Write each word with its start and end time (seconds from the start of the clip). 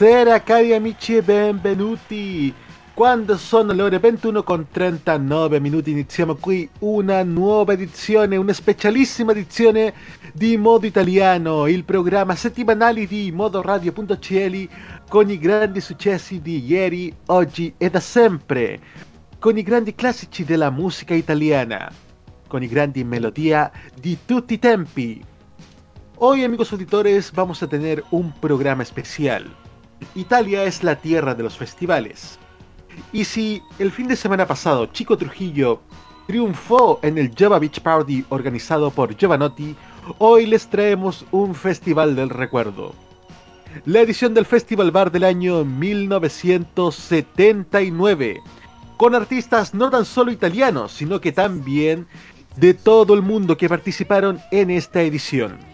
Buonasera 0.00 0.42
cari 0.42 0.72
amici 0.72 1.14
e 1.16 1.22
benvenuti. 1.22 2.54
Quando 2.94 3.36
sono 3.36 3.74
le 3.74 3.82
ore 3.82 3.98
21 3.98 4.42
con 4.42 4.66
39 4.70 5.60
minuti 5.60 5.90
iniziamo 5.90 6.36
qui 6.36 6.66
una 6.78 7.22
nuova 7.22 7.74
edizione, 7.74 8.38
una 8.38 8.54
specialissima 8.54 9.32
edizione 9.32 9.92
di 10.32 10.56
Modo 10.56 10.86
Italiano, 10.86 11.66
il 11.66 11.84
programma 11.84 12.34
settimanale 12.34 13.06
di 13.06 13.30
modoradio.cl 13.30 14.68
con 15.06 15.28
i 15.28 15.36
grandi 15.36 15.82
successi 15.82 16.40
di 16.40 16.64
ieri, 16.64 17.14
oggi 17.26 17.74
e 17.76 17.90
da 17.90 18.00
sempre, 18.00 18.80
con 19.38 19.58
i 19.58 19.62
grandi 19.62 19.94
classici 19.94 20.44
della 20.46 20.70
musica 20.70 21.12
italiana, 21.12 21.92
con 22.48 22.62
i 22.62 22.68
grandi 22.68 23.04
melodia 23.04 23.70
di 23.94 24.16
tutti 24.24 24.54
i 24.54 24.58
tempi. 24.58 25.22
Hoy 26.14 26.42
amigos 26.42 26.72
auditores 26.72 27.30
vamos 27.32 27.62
a 27.62 27.66
tener 27.66 28.02
un 28.12 28.32
programa 28.40 28.80
especial. 28.80 29.68
Italia 30.14 30.64
es 30.64 30.82
la 30.82 30.96
tierra 30.96 31.34
de 31.34 31.42
los 31.42 31.56
festivales. 31.56 32.38
Y 33.12 33.24
si 33.24 33.62
el 33.78 33.92
fin 33.92 34.08
de 34.08 34.16
semana 34.16 34.46
pasado 34.46 34.86
Chico 34.86 35.16
Trujillo 35.16 35.80
triunfó 36.26 36.98
en 37.02 37.18
el 37.18 37.32
Java 37.36 37.58
Beach 37.58 37.80
Party 37.80 38.24
organizado 38.28 38.90
por 38.90 39.16
Giovanotti, 39.16 39.76
hoy 40.18 40.46
les 40.46 40.68
traemos 40.68 41.24
un 41.30 41.54
festival 41.54 42.16
del 42.16 42.30
recuerdo. 42.30 42.94
La 43.84 44.00
edición 44.00 44.34
del 44.34 44.46
Festival 44.46 44.90
Bar 44.90 45.12
del 45.12 45.22
año 45.24 45.64
1979, 45.64 48.40
con 48.96 49.14
artistas 49.14 49.74
no 49.74 49.90
tan 49.90 50.04
solo 50.04 50.32
italianos, 50.32 50.90
sino 50.92 51.20
que 51.20 51.30
también 51.30 52.08
de 52.56 52.74
todo 52.74 53.14
el 53.14 53.22
mundo 53.22 53.56
que 53.56 53.68
participaron 53.68 54.40
en 54.50 54.70
esta 54.70 55.02
edición. 55.02 55.69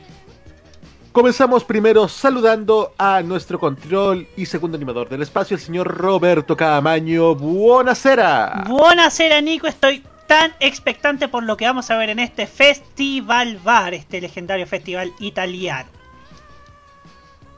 Comenzamos 1.16 1.64
primero 1.64 2.08
saludando 2.08 2.92
a 2.98 3.22
nuestro 3.22 3.58
control 3.58 4.28
y 4.36 4.44
segundo 4.44 4.76
animador 4.76 5.08
del 5.08 5.22
espacio, 5.22 5.54
el 5.54 5.62
señor 5.62 5.88
Roberto 5.88 6.54
Camaño. 6.54 7.34
Buonasera. 7.34 8.64
Buonasera, 8.68 9.40
Nico. 9.40 9.66
Estoy 9.66 10.04
tan 10.26 10.52
expectante 10.60 11.28
por 11.28 11.42
lo 11.42 11.56
que 11.56 11.64
vamos 11.64 11.90
a 11.90 11.96
ver 11.96 12.10
en 12.10 12.18
este 12.18 12.46
Festival 12.46 13.58
Bar, 13.64 13.94
este 13.94 14.20
legendario 14.20 14.66
festival 14.66 15.10
italiano. 15.18 15.88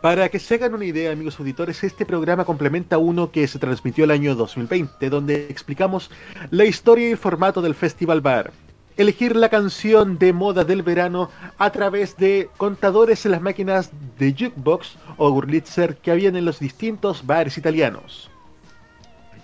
Para 0.03 0.29
que 0.29 0.39
se 0.39 0.55
hagan 0.55 0.75
una 0.75 0.85
idea, 0.85 1.11
amigos 1.11 1.41
auditores, 1.41 1.83
este 1.83 2.07
programa 2.07 2.45
complementa 2.45 2.99
uno 2.99 3.33
que 3.33 3.49
se 3.49 3.59
transmitió 3.59 4.05
el 4.05 4.13
año 4.13 4.37
2020, 4.37 5.11
donde 5.11 5.49
explicamos 5.51 6.13
la 6.51 6.65
historia 6.65 7.09
y 7.09 7.11
el 7.11 7.19
formato 7.19 7.61
del 7.61 7.75
Festival 7.75 8.21
Bar 8.21 8.53
elegir 8.99 9.37
la 9.37 9.49
canción 9.49 10.19
de 10.19 10.33
moda 10.33 10.65
del 10.65 10.83
verano 10.83 11.31
a 11.57 11.71
través 11.71 12.17
de 12.17 12.51
contadores 12.57 13.25
en 13.25 13.33
las 13.33 13.41
máquinas 13.41 13.91
de 14.19 14.33
jukebox 14.33 14.97
o 15.17 15.31
Gurlitzer 15.31 15.97
que 15.97 16.11
habían 16.11 16.35
en 16.35 16.45
los 16.45 16.59
distintos 16.59 17.25
bares 17.25 17.57
italianos. 17.57 18.29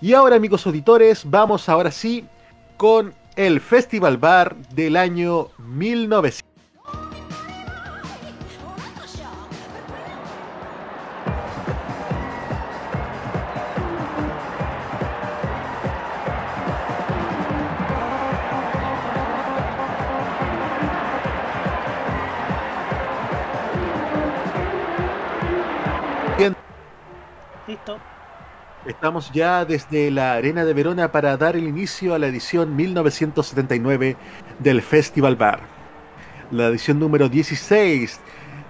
Y 0.01 0.13
ahora 0.13 0.37
amigos 0.37 0.67
auditores, 0.67 1.23
vamos 1.25 1.69
ahora 1.69 1.93
sí 1.93 2.27
con 2.77 3.15
el 3.37 3.61
Festival 3.61 4.19
Bar 4.19 4.57
del 4.75 4.97
año 4.97 5.49
1900. 5.59 6.54
Listo. 27.67 27.99
Estamos 28.85 29.33
ya 29.33 29.65
desde 29.65 30.11
la 30.11 30.35
Arena 30.35 30.67
de 30.67 30.75
Verona 30.75 31.11
para 31.11 31.37
dar 31.39 31.57
el 31.57 31.67
inicio 31.67 32.15
a 32.15 32.19
la 32.19 32.27
edición 32.27 32.77
1979 32.77 34.17
del 34.59 34.83
Festival 34.83 35.37
Bar. 35.37 35.61
La 36.51 36.67
edición 36.67 36.99
número 36.99 37.31
16 37.31 38.21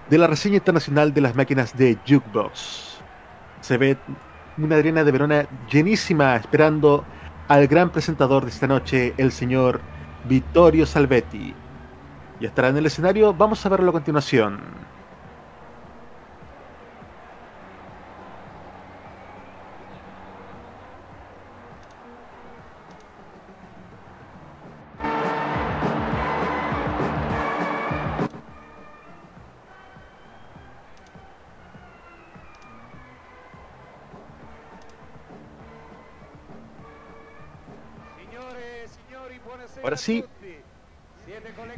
de 0.09 0.19
la 0.19 0.29
reseña 0.29 0.57
internacional 0.57 1.13
de 1.13 1.21
las 1.21 1.35
máquinas 1.35 1.77
de 1.77 1.99
Jukebox. 2.07 3.01
Se 3.61 3.77
ve 3.79 3.97
una 4.59 4.77
Arena 4.77 5.03
de 5.03 5.11
Verona 5.11 5.49
llenísima 5.69 6.37
esperando 6.37 7.05
al 7.49 7.67
gran 7.67 7.91
presentador 7.91 8.45
de 8.45 8.51
esta 8.51 8.69
noche, 8.69 9.15
el 9.17 9.33
señor 9.33 9.81
Vittorio 10.29 10.87
Salvetti. 10.87 11.53
Y 12.39 12.47
estará 12.47 12.69
en 12.69 12.77
el 12.77 12.87
escenario, 12.87 13.35
vamos 13.35 13.67
a 13.67 13.69
verlo 13.69 13.91
a 13.91 13.95
continuación. 13.95 14.61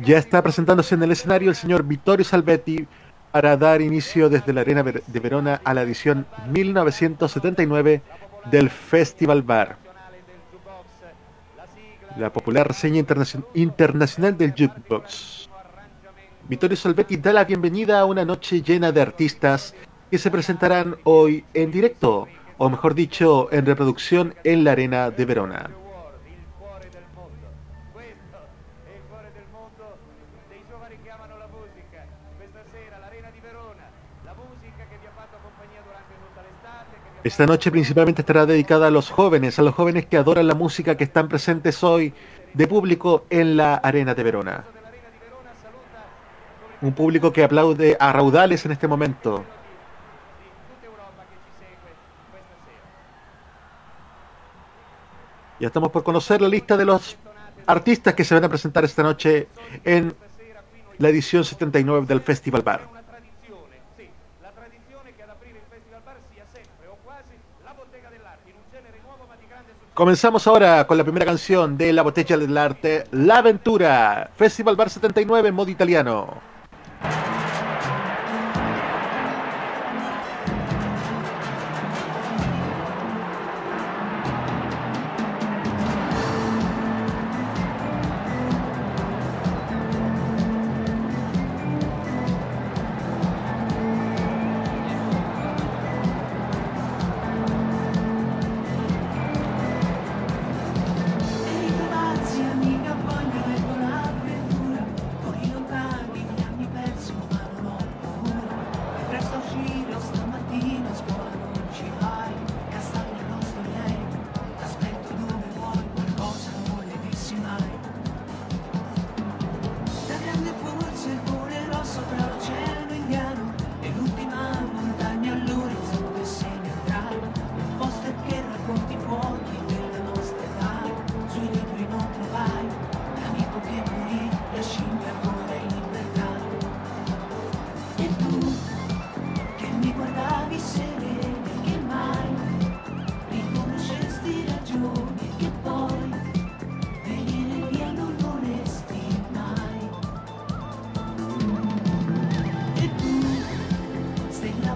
Ya 0.07 0.19
está 0.19 0.41
presentándose 0.41 0.95
en 0.95 1.03
el 1.03 1.11
escenario 1.11 1.51
el 1.51 1.57
señor 1.57 1.83
Vittorio 1.83 2.25
Salvetti 2.25 2.87
para 3.33 3.57
dar 3.57 3.83
inicio 3.83 4.29
desde 4.29 4.53
la 4.53 4.61
Arena 4.61 4.85
de 4.85 5.21
Verona 5.21 5.61
a 5.65 5.75
la 5.75 5.83
edición 5.83 6.27
1979 6.49 8.03
del 8.49 8.71
Festival 8.71 9.43
Bar. 9.43 9.77
La 12.17 12.33
popular 12.33 12.69
reseña 12.69 13.05
internacional 13.55 14.39
del 14.39 14.53
Jukebox. 14.53 15.51
Vittorio 16.49 16.77
Salvetti 16.77 17.17
da 17.17 17.33
la 17.33 17.45
bienvenida 17.45 17.99
a 17.99 18.05
una 18.05 18.25
noche 18.25 18.63
llena 18.63 18.93
de 18.93 19.03
artistas 19.03 19.75
que 20.09 20.19
se 20.19 20.31
presentarán 20.31 20.95
hoy 21.03 21.45
en 21.53 21.73
directo, 21.73 22.29
o 22.59 22.71
mejor 22.71 22.95
dicho, 22.95 23.49
en 23.51 23.67
reproducción 23.67 24.37
en 24.45 24.63
la 24.63 24.73
Arena 24.73 25.11
de 25.11 25.25
Verona. 25.25 25.69
Esta 37.27 37.45
noche 37.45 37.73
principalmente 37.73 38.23
estará 38.23 38.47
dedicada 38.47 38.87
a 38.87 38.91
los 38.93 39.11
jóvenes, 39.11 39.59
a 39.59 39.63
los 39.63 39.75
jóvenes 39.75 40.07
que 40.07 40.17
adoran 40.17 40.47
la 40.47 40.55
música 40.55 40.97
que 40.97 41.03
están 41.03 41.27
presentes 41.27 41.83
hoy 41.83 42.15
de 42.55 42.69
público 42.69 43.27
en 43.31 43.57
la 43.57 43.75
Arena 43.75 44.15
de 44.15 44.23
Verona. 44.23 44.65
Un 46.83 46.93
público 46.93 47.33
que 47.33 47.43
aplaude 47.43 47.97
a 47.99 48.13
raudales 48.13 48.65
en 48.65 48.71
este 48.71 48.87
momento. 48.87 49.45
Ya 55.59 55.67
estamos 55.67 55.91
por 55.91 56.05
conocer 56.05 56.41
la 56.41 56.49
lista 56.49 56.77
de 56.77 56.85
los 56.85 57.17
artistas 57.67 58.15
que 58.15 58.23
se 58.23 58.35
van 58.35 58.45
a 58.45 58.49
presentar 58.49 58.85
esta 58.85 59.03
noche 59.03 59.49
en 59.83 60.15
la 60.99 61.09
edición 61.09 61.45
79 61.45 62.07
del 62.07 62.21
Festival 62.21 62.63
Bar. 62.63 63.06
Comenzamos 69.97 70.47
ahora 70.47 70.87
con 70.87 70.99
la 70.99 71.05
primera 71.05 71.25
canción 71.25 71.79
de 71.79 71.91
La 71.91 72.03
Botella 72.03 72.37
del 72.37 72.59
Arte, 72.59 73.05
La 73.13 73.39
Aventura, 73.39 74.31
Festival 74.37 74.77
Bar 74.77 74.91
79 74.91 75.49
en 75.49 75.55
modo 75.55 75.71
italiano. 75.71 76.35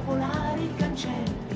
volare 0.04 0.60
il 0.62 0.74
cancello. 0.76 1.49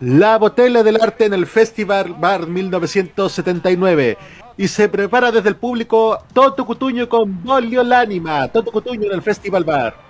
La 0.00 0.38
Botella 0.38 0.82
del 0.82 1.00
Arte 1.00 1.26
en 1.26 1.34
el 1.34 1.46
Festival 1.46 2.14
Bar 2.18 2.46
1979. 2.46 4.18
Y 4.56 4.66
se 4.66 4.88
prepara 4.88 5.30
desde 5.30 5.50
el 5.50 5.56
público 5.56 6.18
Toto 6.32 6.66
Cutuño 6.66 7.08
con 7.08 7.44
Bolio 7.44 7.84
Lánima. 7.84 8.48
Toto 8.48 8.72
Cutuño 8.72 9.06
en 9.06 9.12
el 9.12 9.22
Festival 9.22 9.64
Bar. 9.64 10.07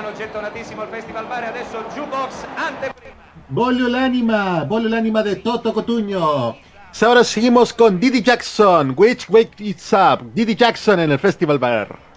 Milano, 0.00 0.12
gettonatissimo 0.16 0.82
il 0.82 0.88
Festival 0.88 1.26
Mare, 1.26 1.46
adesso 1.46 1.84
Jukebox 1.94 2.44
anteprima. 2.54 3.14
Voglio 3.48 3.86
l'anima, 3.88 4.64
voglio 4.64 4.88
l'anima 4.88 5.20
de 5.20 5.42
Toto 5.42 5.72
Cotugno. 5.72 6.56
ora 7.02 7.22
seguimos 7.22 7.74
con 7.74 7.98
Didi 7.98 8.22
Jackson, 8.22 8.94
Which 8.96 9.28
Wake 9.28 9.62
It's 9.62 9.90
Up, 9.90 10.22
Didi 10.32 10.54
Jackson 10.54 11.00
en 11.00 11.10
el 11.10 11.18
Festival 11.18 11.58
Bar. 11.58 12.09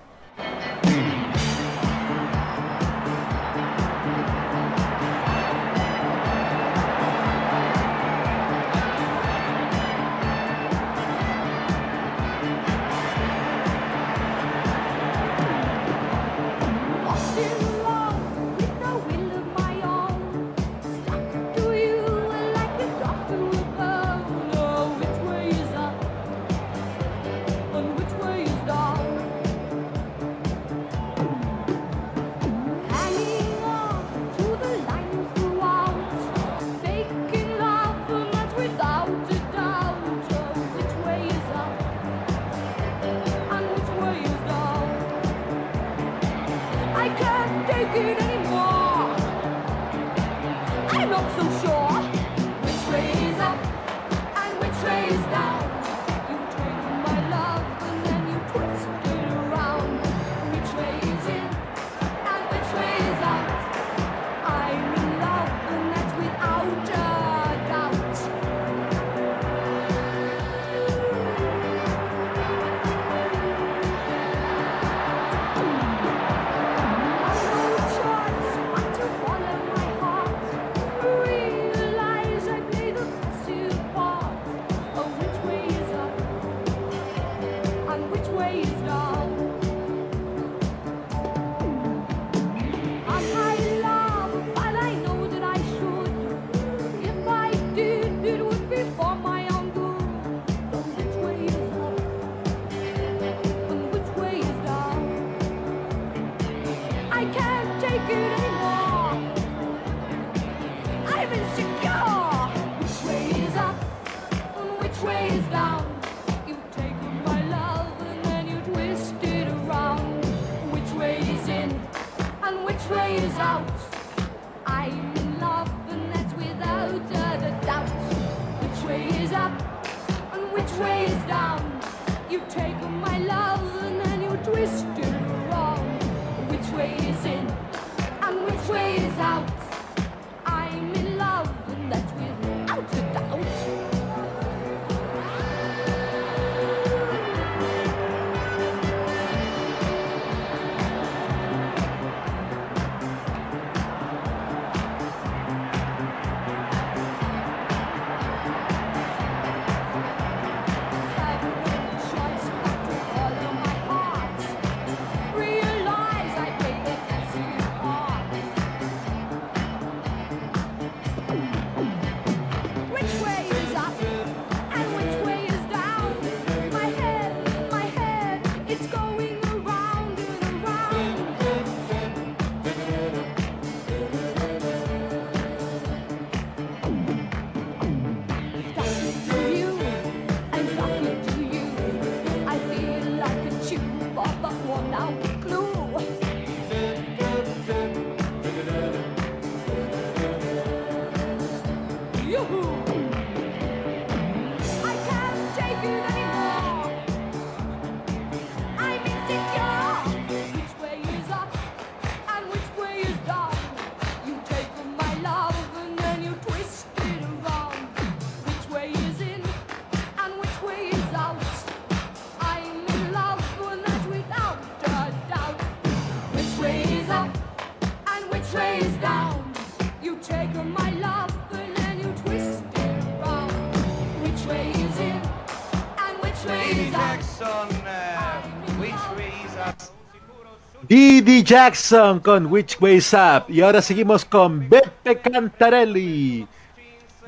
Y 240.95 241.43
Jackson 241.43 242.19
con 242.19 242.45
Which 242.45 242.77
Way's 242.79 243.13
Up. 243.13 243.45
Y 243.47 243.61
ahora 243.61 243.81
seguimos 243.81 244.23
con 244.23 244.69
Beppe 244.69 245.17
Cantarelli. 245.19 246.47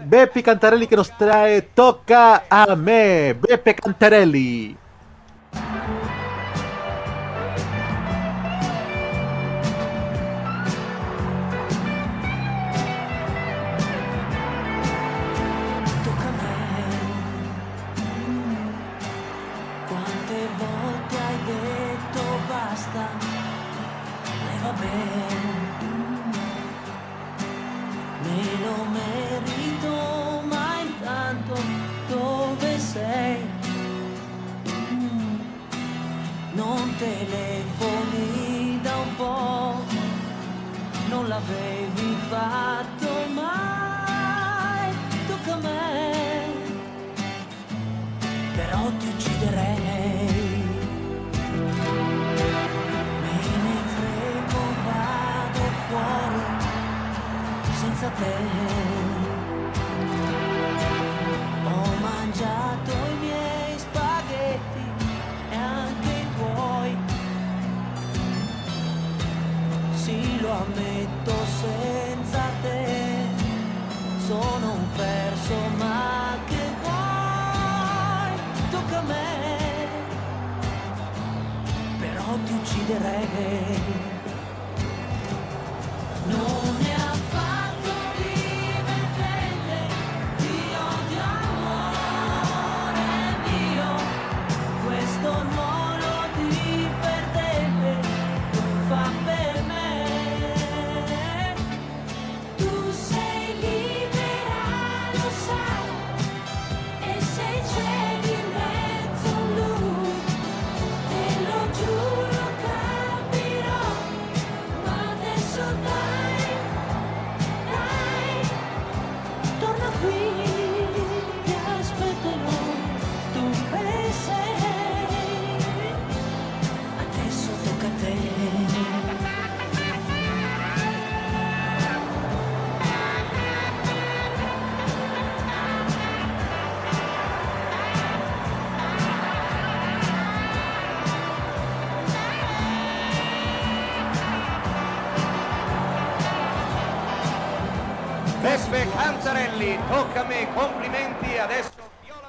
Beppe 0.06 0.44
Cantarelli 0.44 0.86
que 0.86 0.96
nos 0.96 1.10
trae 1.18 1.64
Toca 1.64 2.44
a 2.48 2.76
Me. 2.76 3.34
Beppe 3.34 3.74
Cantarelli. 3.74 4.78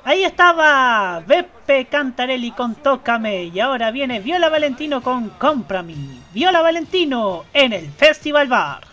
Ahí 0.04 0.22
estaba 0.22 1.20
Beppe 1.26 1.86
Cantarelli 1.86 2.52
con 2.52 2.76
Tócame 2.76 3.44
y 3.44 3.58
ahora 3.58 3.90
viene 3.90 4.20
Viola 4.20 4.48
Valentino 4.48 5.02
con 5.02 5.30
Cómprame. 5.30 5.94
Viola 6.32 6.62
Valentino 6.62 7.44
en 7.52 7.72
el 7.72 7.90
Festival 7.90 8.46
Bar. 8.46 8.85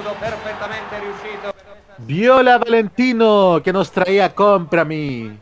nudo 0.00 0.14
perfettamente 0.14 1.00
riuscito. 1.00 1.54
Viola 1.98 2.58
Valentino 2.58 3.60
que 3.62 3.72
nos 3.72 3.90
traía 3.90 4.34
Comprami. 4.34 5.38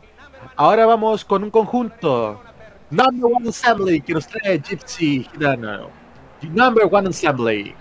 Ahora 0.55 0.85
vamos 0.85 1.23
con 1.23 1.43
un 1.43 1.49
conjunto. 1.49 2.41
Number 2.89 3.31
One 3.33 3.49
Assembly 3.49 4.01
que 4.01 4.13
nos 4.13 4.27
trae 4.27 4.59
Gypsy 4.59 5.27
Gitano. 5.31 5.89
Number 6.41 6.87
One 6.91 7.09
Assembly. 7.09 7.75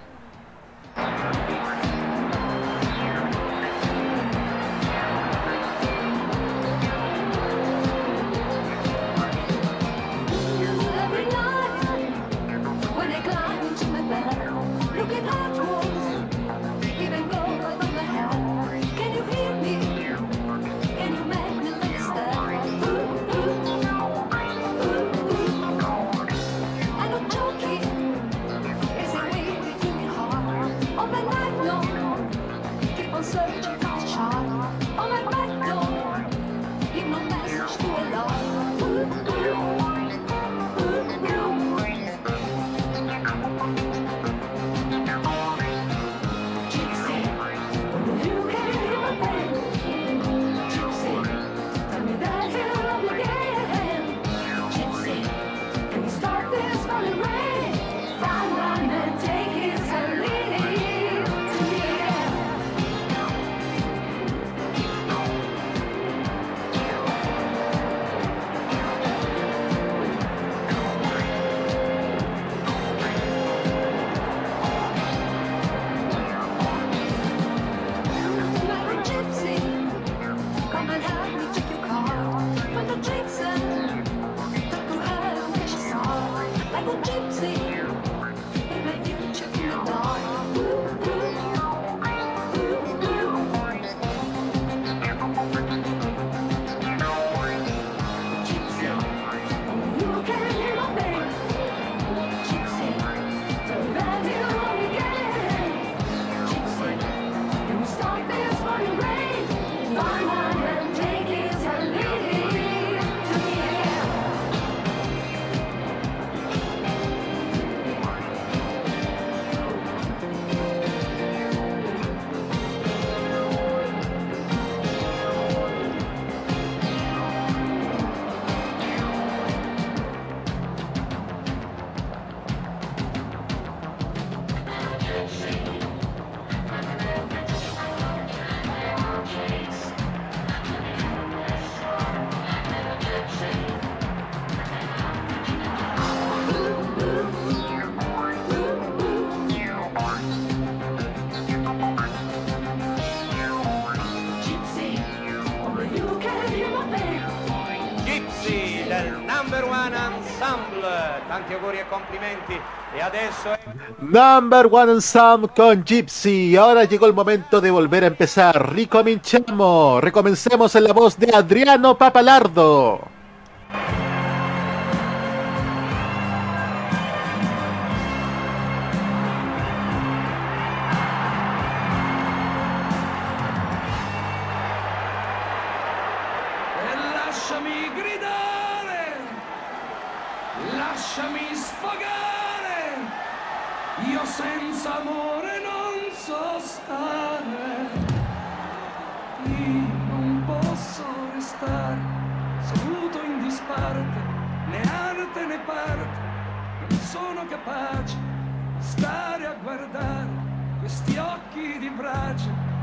Number 164.10 164.68
One 164.70 164.92
Ensemble 164.92 165.50
con 165.54 165.84
Gypsy. 165.84 166.56
Ahora 166.56 166.84
llegó 166.84 167.04
el 167.04 167.12
momento 167.12 167.60
de 167.60 167.70
volver 167.70 168.04
a 168.04 168.06
empezar. 168.06 168.74
Ricominciamo. 168.74 170.00
Recomencemos 170.00 170.74
en 170.76 170.84
la 170.84 170.94
voz 170.94 171.18
de 171.18 171.30
Adriano 171.34 171.98
Papalardo. 171.98 173.17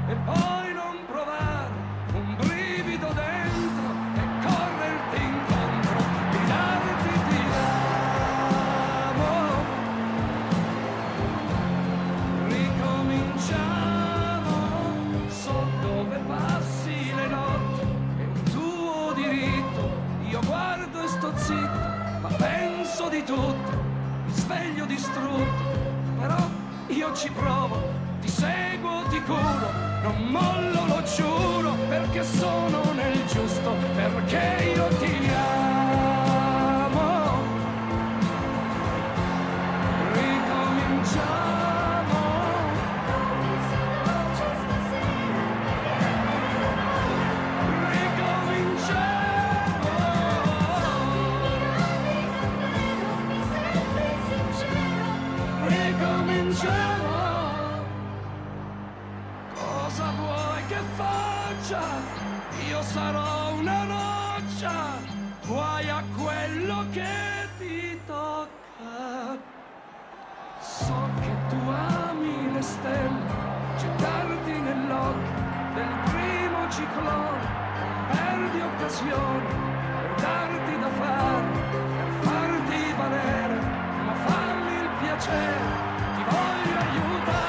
E 0.08 0.14
poi 0.24 0.72
non 0.74 0.98
provare 1.08 1.72
un 2.14 2.36
brivido 2.36 3.08
dentro 3.08 3.88
e 4.14 4.22
correrti 4.46 5.24
incontro, 5.24 5.98
gridarti 6.30 7.14
ti 7.30 7.42
amo. 9.14 9.34
Ricominciamo, 12.48 14.54
so 15.28 15.68
dove 15.82 16.18
passi 16.28 17.16
le 17.16 17.28
notti, 17.28 17.82
è 18.18 18.26
un 18.26 18.44
tuo 18.52 19.12
diritto, 19.14 19.90
io 20.30 20.40
guardo 20.46 21.02
e 21.02 21.08
sto 21.08 21.36
zitto, 21.36 21.90
ma 22.22 22.30
penso 22.38 23.10
di 23.10 23.24
tutto, 23.24 23.72
mi 24.26 24.32
sveglio 24.32 24.86
distrutto, 24.86 25.64
però 26.20 26.38
io 26.90 27.12
ci 27.16 27.32
provo, 27.32 27.82
ti 28.26 28.32
seguo, 28.32 29.04
ti 29.10 29.22
curo, 29.22 29.70
non 30.02 30.16
mollo, 30.30 30.86
lo 30.88 31.04
giuro, 31.04 31.76
perché 31.88 32.24
sono 32.24 32.82
nel 32.94 33.24
giusto, 33.28 33.76
perché 33.96 34.74
io 34.76 34.88
ti 34.98 35.30
amo. 35.30 35.55
Sarò 62.96 63.54
una 63.56 63.80
roccia, 63.98 64.76
guai 65.46 65.90
a 65.90 66.02
quello 66.18 66.78
che 66.94 67.16
ti 67.58 68.00
tocca. 68.08 69.38
So 70.62 71.00
che 71.20 71.34
tu 71.50 71.60
ami 71.68 72.54
le 72.54 72.62
stelle, 72.62 73.26
gettarti 73.82 74.54
nell'occhio 74.68 75.44
del 75.78 75.94
primo 76.12 76.60
ciclone, 76.78 77.44
perdi 78.12 78.60
occasione 78.62 79.50
per 79.96 80.08
darti 80.24 80.74
da 80.84 80.92
fare, 81.00 81.48
per 81.98 82.10
farti 82.28 82.82
valere, 82.98 83.60
ma 84.06 84.14
fammi 84.26 84.74
il 84.84 84.90
piacere, 85.02 85.68
ti 86.16 86.24
voglio 86.32 86.78
aiutare, 86.86 87.45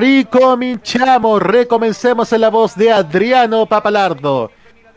Ricominciamo, 0.00 1.38
recomencemos 1.38 2.32
en 2.32 2.40
la 2.40 2.48
voz 2.48 2.74
de 2.74 2.90
Adriano 2.90 3.66
Papalardo. 3.66 4.50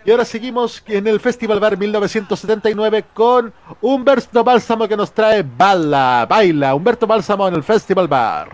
Y 0.05 0.11
ahora 0.11 0.23
seguimos 0.23 0.81
en 0.87 1.07
el 1.07 1.19
Festival 1.19 1.59
Bar 1.59 1.77
1979 1.77 3.03
con 3.13 3.53
Humberto 3.81 4.45
Bálsamo 4.45 4.87
que 4.87 4.95
nos 4.95 5.11
trae 5.11 5.43
Balla, 5.43 6.25
Baila. 6.25 6.73
Humberto 6.73 7.05
Bálsamo 7.05 7.45
en 7.49 7.55
el 7.55 7.63
Festival 7.63 8.07
Bar. 8.07 8.47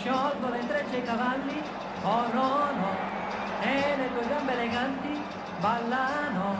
Sciolgo 0.00 0.48
le 0.48 0.66
trecce 0.66 0.96
e 0.96 0.98
i 1.00 1.02
cavalli, 1.02 1.62
oh 2.04 2.32
no 2.32 2.48
no, 2.72 2.90
e 3.60 3.96
le 3.98 4.08
tue 4.14 4.28
gambe 4.28 4.52
eleganti 4.52 5.22
ballano. 5.60 6.56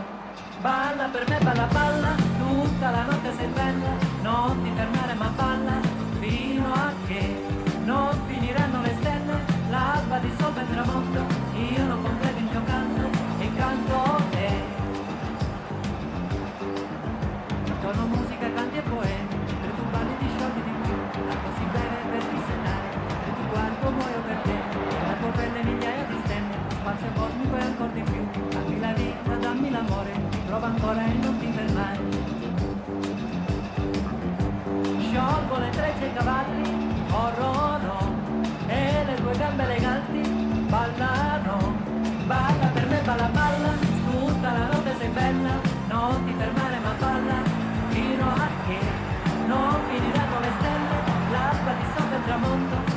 Balla 0.61 1.05
per 1.07 1.27
me, 1.27 1.39
balla, 1.39 1.65
balla, 1.73 2.15
tutta 2.37 2.91
la 2.91 3.03
notte 3.05 3.33
sei 3.39 3.47
bella, 3.47 3.93
non 4.21 4.63
ti 4.63 4.71
fermare 4.77 5.15
ma 5.15 5.33
balla, 5.35 5.81
fino 6.19 6.71
a 6.71 6.93
che 7.07 7.43
non 7.85 8.11
finiranno 8.27 8.83
le 8.83 8.95
stelle, 9.01 9.41
l'alba 9.71 10.19
di 10.19 10.31
sopra 10.39 10.61
il 10.61 10.71
tramonto, 10.71 11.25
stelle, 27.01 27.09
spazio 27.09 27.13
cosmico 27.15 27.57
e 27.57 27.63
ancora 27.63 27.93
di 27.93 28.03
più, 28.03 28.49
dammi 28.51 28.81
la 28.81 28.93
vita, 28.93 29.35
dammi 29.37 29.71
l'amore, 29.71 30.13
prova 30.47 30.67
ancora 30.67 31.05
e 31.05 31.13
non 31.15 31.39
ti 31.39 31.53
fermare. 31.53 31.99
Sciolgo 35.01 35.59
le 35.59 35.71
trecce 35.71 36.05
e 36.05 36.09
i 36.09 36.13
cavalli, 36.13 37.05
corrono, 37.09 37.99
e 38.67 39.05
le 39.05 39.15
tue 39.15 39.33
gambe 39.37 39.63
eleganti 39.63 40.21
ballano, 40.69 41.75
balla 42.27 42.67
per 42.73 42.87
me, 42.87 43.01
balla, 43.05 43.29
balla, 43.33 43.73
tutta 44.11 44.53
la 44.53 44.67
notte 44.67 44.95
sei 44.99 45.09
bella, 45.09 45.53
non 45.89 46.25
ti 46.25 46.35
fermare 46.37 46.79
ma 46.79 46.93
balla, 46.99 47.43
fino 47.89 48.25
a 48.29 48.49
che 48.67 48.79
non 49.47 49.77
finiranno 49.89 50.41
le 50.41 50.51
stelle, 50.59 50.97
l'alba 51.33 51.73
di 51.73 51.85
sopra 51.97 52.17
il 52.17 52.25
tramonto, 52.25 52.90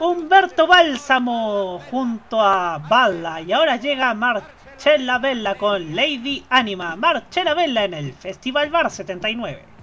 Humberto 0.00 0.66
Bálsamo 0.66 1.80
junto 1.90 2.40
a 2.40 2.78
Balla. 2.78 3.40
Y 3.40 3.52
ahora 3.52 3.76
llega 3.76 4.14
Marcella 4.14 5.18
Bella 5.18 5.56
con 5.56 5.94
Lady 5.94 6.44
Anima. 6.48 6.94
Marcella 6.96 7.54
Bella 7.54 7.84
en 7.84 7.94
el 7.94 8.12
Festival 8.12 8.70
Bar 8.70 8.90
79. 8.90 9.77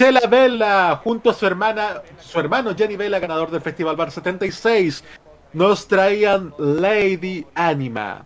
Marcela 0.00 0.26
Vela, 0.28 1.00
junto 1.04 1.28
a 1.28 1.34
su 1.34 1.46
hermana, 1.46 2.00
su 2.18 2.40
hermano 2.40 2.74
Jenny 2.74 2.96
Vela, 2.96 3.18
ganador 3.18 3.50
del 3.50 3.60
Festival 3.60 3.96
Bar 3.96 4.10
76, 4.10 5.04
nos 5.52 5.86
traían 5.88 6.54
Lady 6.56 7.44
Anima. 7.54 8.24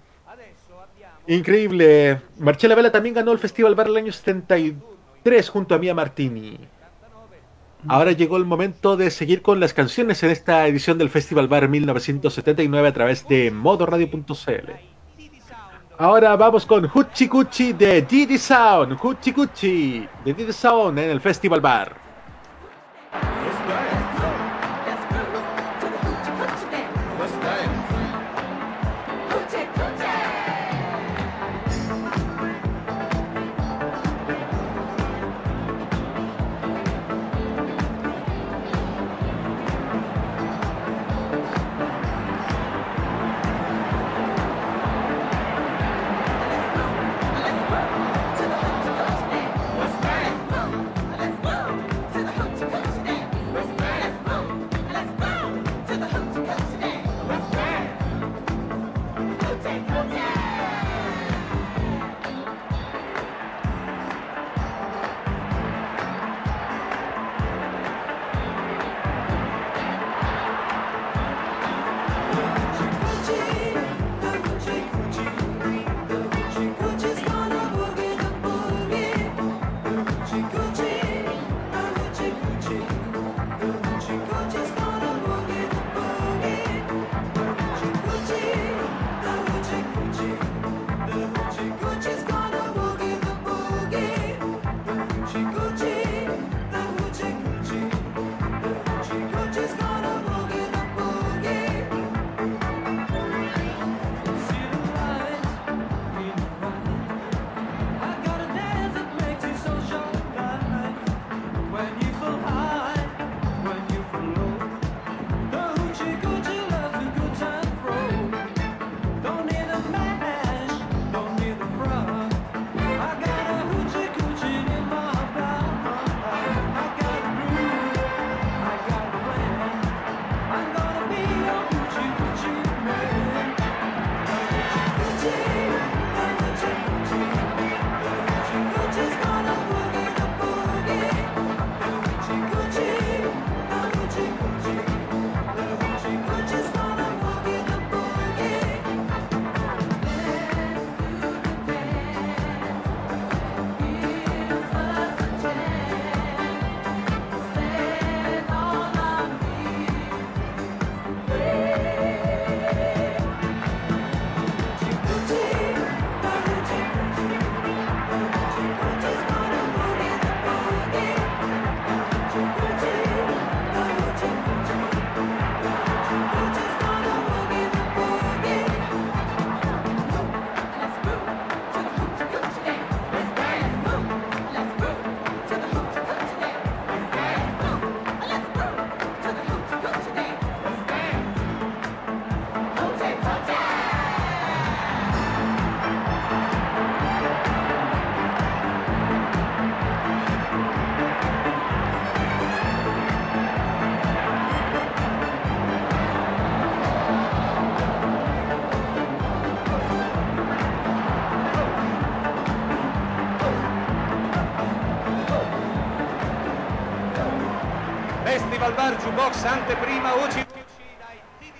Increíble. 1.26 2.20
Marcela 2.38 2.76
Vela 2.76 2.92
también 2.92 3.16
ganó 3.16 3.32
el 3.32 3.40
Festival 3.40 3.74
Bar 3.74 3.88
el 3.88 3.96
año 3.96 4.12
73 4.12 5.48
junto 5.48 5.74
a 5.74 5.78
Mia 5.78 5.96
Martini. 5.96 6.60
Ahora 7.88 8.12
llegó 8.12 8.36
el 8.36 8.44
momento 8.44 8.96
de 8.96 9.10
seguir 9.10 9.42
con 9.42 9.58
las 9.58 9.74
canciones 9.74 10.22
en 10.22 10.30
esta 10.30 10.68
edición 10.68 10.96
del 10.96 11.10
Festival 11.10 11.48
Bar 11.48 11.68
1979 11.68 12.86
a 12.86 12.92
través 12.92 13.26
de 13.26 13.50
modoradio.cl. 13.50 14.93
Ahora 15.96 16.34
vamos 16.34 16.66
con 16.66 16.90
Huchi 16.92 17.28
Cuchi 17.28 17.72
de 17.72 18.02
Didi 18.02 18.36
Sound. 18.36 18.98
Huchi 19.00 19.32
Cuchi 19.32 20.08
de 20.24 20.34
Didi 20.34 20.52
Sound 20.52 20.98
en 20.98 21.08
el 21.10 21.20
Festival 21.20 21.60
Bar. 21.60 22.03
Festival 59.64 60.43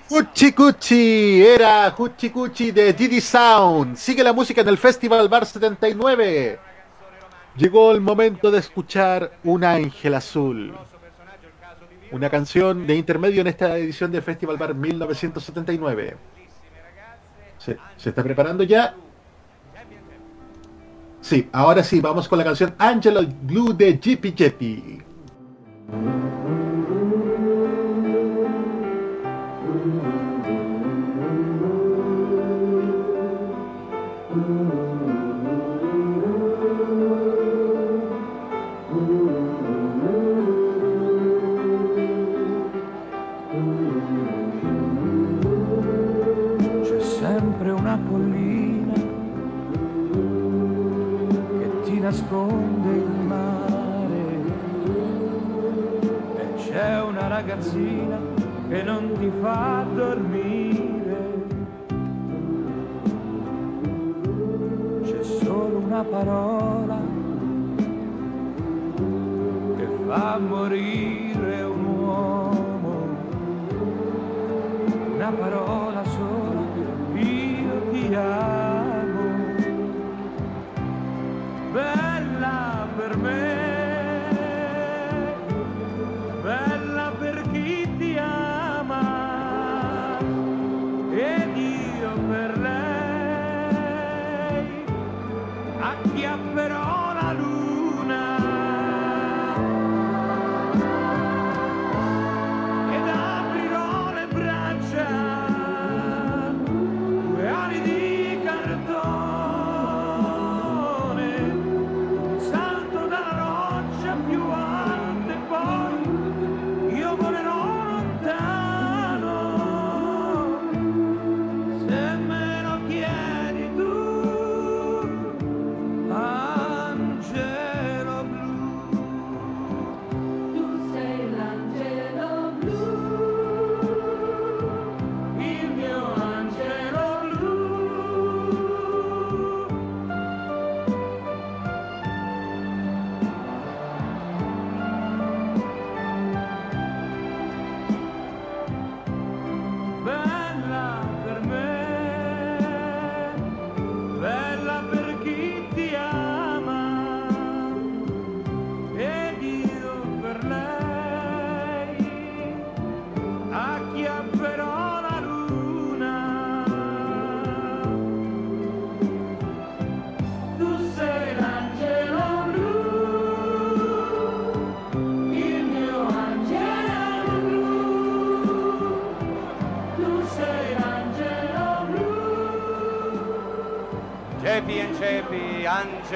Cuchi 0.09 0.53
Cuchi 0.53 1.43
era 1.43 1.93
Cuchi 1.97 2.31
Cuchi 2.31 2.73
de 2.73 2.93
Didi 2.93 3.21
Sound. 3.21 3.97
Sigue 3.97 4.23
la 4.23 4.33
música 4.33 4.61
en 4.61 4.69
el 4.69 4.77
Festival 4.77 5.29
Bar 5.29 5.47
79. 5.47 6.59
Llegó 7.57 7.93
el 7.93 8.01
momento 8.01 8.51
de 8.51 8.59
escuchar 8.59 9.39
Un 9.45 9.65
Ángel 9.65 10.15
Azul. 10.15 10.75
Una 12.13 12.29
canción 12.29 12.87
de 12.87 12.97
intermedio 12.97 13.41
en 13.41 13.47
esta 13.47 13.79
edición 13.79 14.13
del 14.13 14.23
Festival 14.23 14.59
Bar 14.59 14.75
1979. 14.75 16.17
¿Se, 17.59 17.79
se 17.97 18.09
está 18.11 18.23
preparando 18.23 18.63
ya? 18.63 18.95
Sí, 21.23 21.49
ahora 21.53 21.83
sí, 21.83 22.01
vamos 22.01 22.29
con 22.29 22.39
la 22.39 22.45
canción 22.45 22.75
Angelo 22.77 23.23
Blue 23.43 23.73
de 23.73 23.99
Jippy 23.99 24.35
Jeppy. 24.37 25.03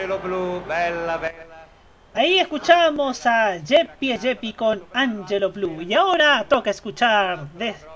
Blu, 0.07 0.63
bella 0.67 1.17
bella. 1.17 1.67
Ahí 2.15 2.39
escuchamos 2.39 3.27
a 3.27 3.59
Jeppy 3.59 4.13
e 4.13 4.19
Jeppy 4.19 4.53
con 4.53 4.85
Angelo 4.93 5.51
Blue. 5.51 5.83
Y 5.83 5.95
ahora 5.95 6.45
toca 6.49 6.71
escuchar 6.71 7.49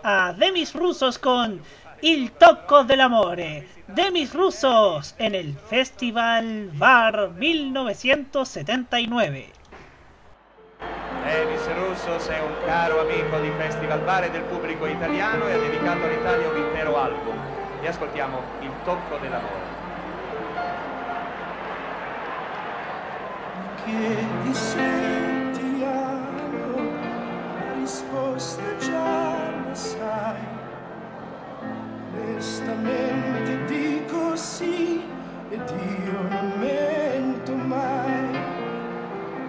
a 0.03 0.33
Demis 0.33 0.75
Rusos 0.75 1.19
con 1.19 1.63
Il 2.01 2.33
Tocco 2.33 2.83
dell'Amore. 2.85 3.69
Demis 3.87 4.35
Rusos 4.35 5.15
en 5.19 5.35
el 5.35 5.57
Festival 5.57 6.71
Bar 6.73 7.31
1979. 7.37 9.47
Denis 11.25 11.69
Russos 11.75 12.29
è 12.29 12.41
un 12.41 12.55
caro 12.67 13.01
amico 13.01 13.39
di 13.39 13.51
Festival 13.59 14.01
Bar 14.01 14.25
e 14.25 14.31
del 14.31 14.43
pubblico 14.43 14.87
italiano 14.87 15.47
e 15.47 15.53
ha 15.53 15.59
dedicato 15.59 16.05
all'Italia 16.05 16.49
un 16.49 16.57
intero 16.57 16.99
album. 16.99 17.39
E 17.81 17.87
ascoltiamo 17.87 18.43
Il 18.61 18.73
tocco 18.85 19.19
dell'amore. 19.19 19.72
Se 24.53 25.51
ti 25.53 25.83
amo, 25.83 26.77
la 27.59 27.73
risposta 27.79 28.63
già 28.79 29.51
la 29.67 29.75
sai. 29.75 30.47
Onestamente 32.15 33.65
dico 33.67 34.37
sì 34.37 35.03
ed 35.51 35.69
io 35.69 36.23
non 36.29 36.53
mento 36.59 37.55
mai. 37.55 38.31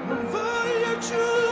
Non 0.08 0.26
voglio 0.30 0.98
giudicare 1.00 1.43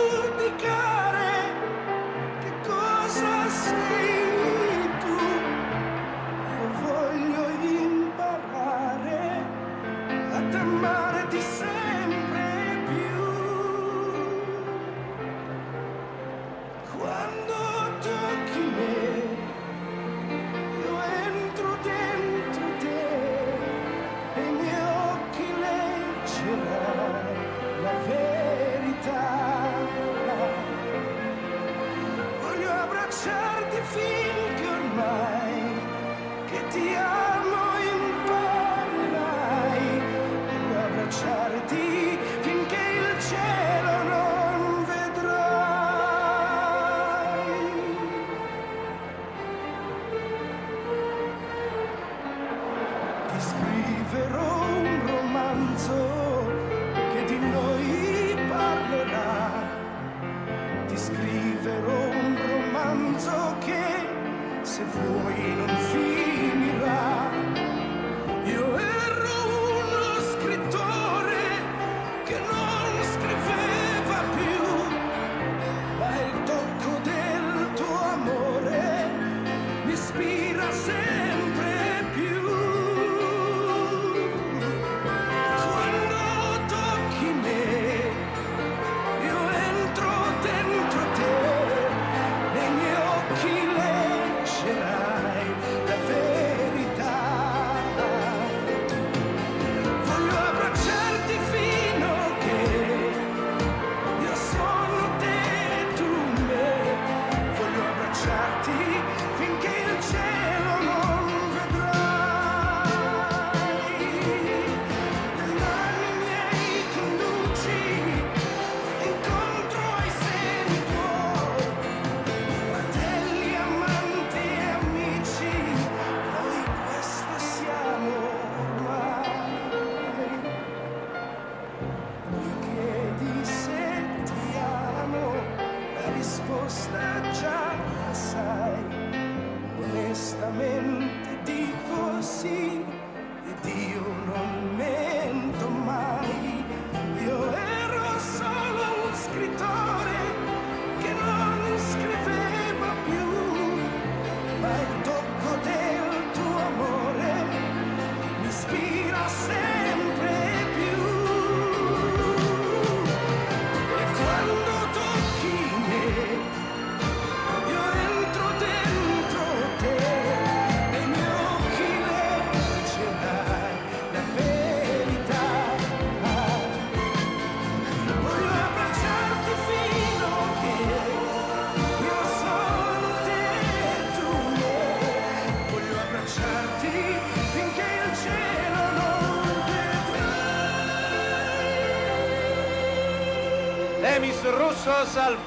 rusos 194.86 195.18
al 195.18 195.38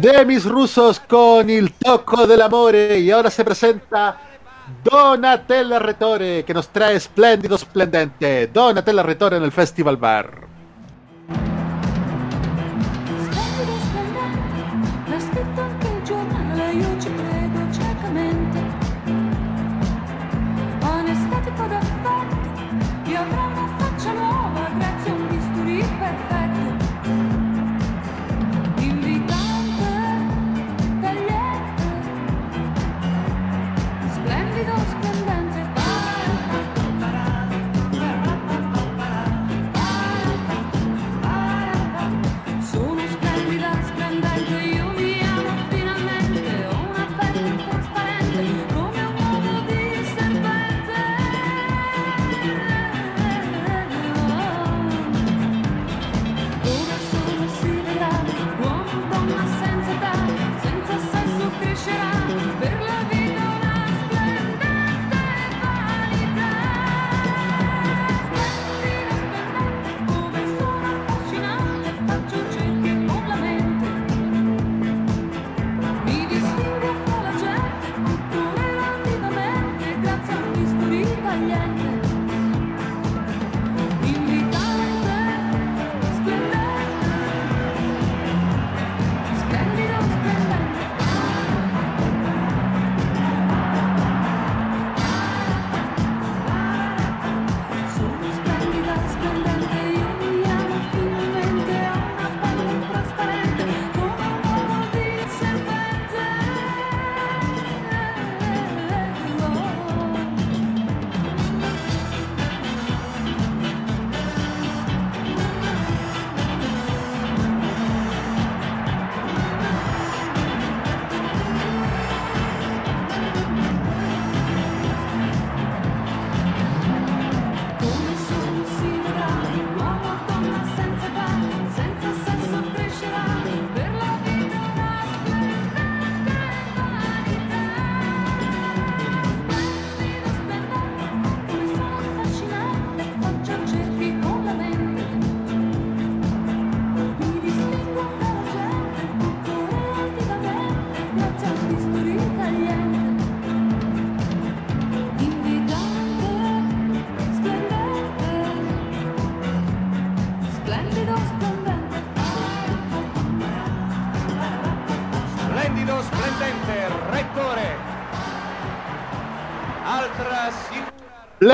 De 0.00 0.24
mis 0.24 0.44
rusos 0.44 1.00
con 1.00 1.50
el 1.50 1.72
toco 1.74 2.26
del 2.26 2.40
amor 2.40 2.74
y 2.74 3.10
ahora 3.10 3.30
se 3.30 3.44
presenta 3.44 4.18
Donatella 4.82 5.78
Retore 5.78 6.44
que 6.44 6.54
nos 6.54 6.68
trae 6.68 6.96
espléndido, 6.96 7.56
esplendente. 7.56 8.46
Donatella 8.46 9.02
Retore 9.02 9.36
en 9.36 9.42
el 9.42 9.52
Festival 9.52 9.96
Bar. 9.98 10.51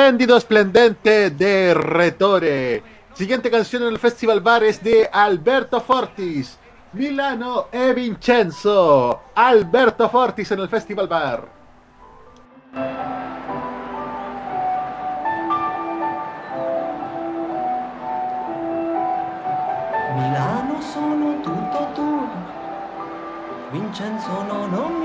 Espléndido, 0.09 0.39
esplendente 0.39 1.29
de 1.29 1.75
Retore. 1.75 2.83
Siguiente 3.13 3.51
canción 3.51 3.83
en 3.83 3.89
el 3.89 3.99
Festival 3.99 4.41
Bar 4.41 4.65
es 4.65 4.83
de 4.83 5.07
Alberto 5.13 5.83
Fortis. 5.83 6.59
Milano 6.95 7.67
e 7.71 7.93
Vincenzo. 7.93 9.21
Alberto 9.35 10.09
Fortis 10.09 10.51
en 10.51 10.61
el 10.61 10.69
Festival 10.71 11.09
Bar. 11.09 11.47
Milano 20.17 20.81
sono 20.81 21.43
tutto 21.43 21.89
tu, 21.95 22.27
Vincenzo 23.75 24.43
no, 24.49 24.69
no. 24.69 24.98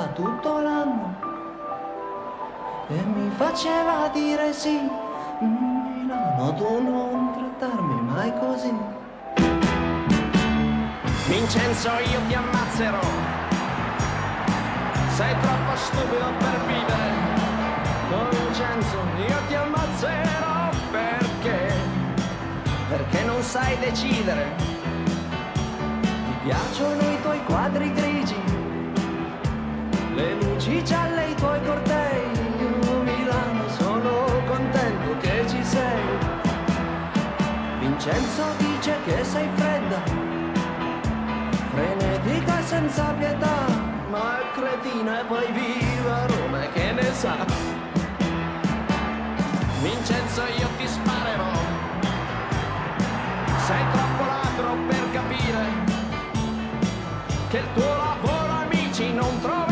guardava 0.00 0.06
tutto 0.14 0.60
l'anno 0.60 1.14
e 2.88 2.94
mi 2.94 3.30
faceva 3.36 4.08
dire 4.12 4.52
sì, 4.52 4.78
mm, 5.42 6.02
Milano 6.02 6.54
tu 6.54 6.82
non 6.82 7.32
trattarmi 7.34 8.00
mai 8.02 8.32
così. 8.38 8.74
Vincenzo 11.28 11.90
io 11.90 12.20
ti 12.26 12.34
ammazzerò, 12.34 13.00
sei 15.14 15.34
troppo 15.40 15.76
stupido 15.76 16.32
per 16.38 16.60
vivere, 16.66 17.12
oh 18.10 18.28
Vincenzo 18.30 18.98
io 19.28 19.38
ti 19.46 19.54
ammazzerò. 19.54 20.48
Perché, 20.90 21.72
perché 22.88 23.22
non 23.22 23.40
sai 23.42 23.78
decidere, 23.78 24.50
ti 25.22 26.34
piacciono 26.42 27.00
i 27.00 27.22
tuoi 27.22 27.44
quadri 27.44 27.92
grigi 27.92 28.19
le 30.20 30.34
luci 30.34 30.84
gialle 30.84 31.30
i 31.30 31.34
tuoi 31.34 31.60
cortei, 31.64 32.22
Milano 33.04 33.68
sono 33.68 34.12
contento 34.46 35.16
che 35.20 35.44
ci 35.48 35.64
sei. 35.64 36.02
Vincenzo 37.78 38.44
dice 38.58 38.96
che 39.06 39.24
sei 39.24 39.48
fredda, 39.54 40.00
frenetica 41.72 42.58
e 42.58 42.62
senza 42.62 43.04
pietà, 43.18 43.58
ma 44.10 44.38
cretina 44.54 45.20
e 45.20 45.24
poi 45.24 45.46
viva 45.52 46.26
Roma, 46.26 46.60
che 46.74 46.92
ne 46.92 47.12
sa? 47.14 47.36
Vincenzo 49.82 50.42
io 50.58 50.68
ti 50.76 50.86
sparerò, 50.86 51.52
sei 53.66 53.84
troppo 53.92 54.24
ladro 54.32 54.76
per 54.88 55.04
capire 55.12 55.88
che 57.48 57.58
il 57.58 57.68
tuo 57.74 57.96
lavoro 57.96 58.52
amici 58.64 59.12
non 59.14 59.40
trova 59.40 59.69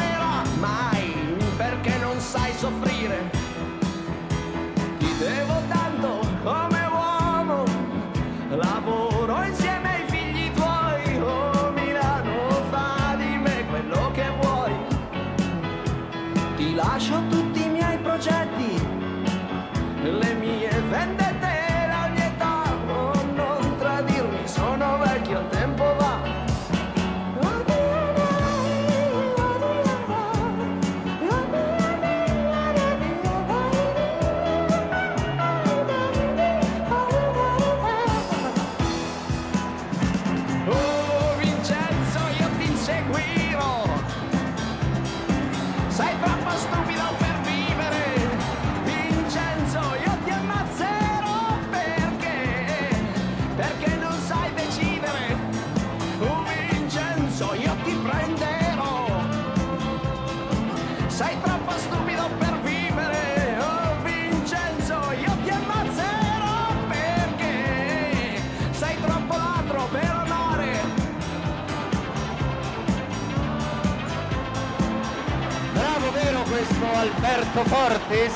Alberto 76.99 77.65
Fortis? 77.67 78.33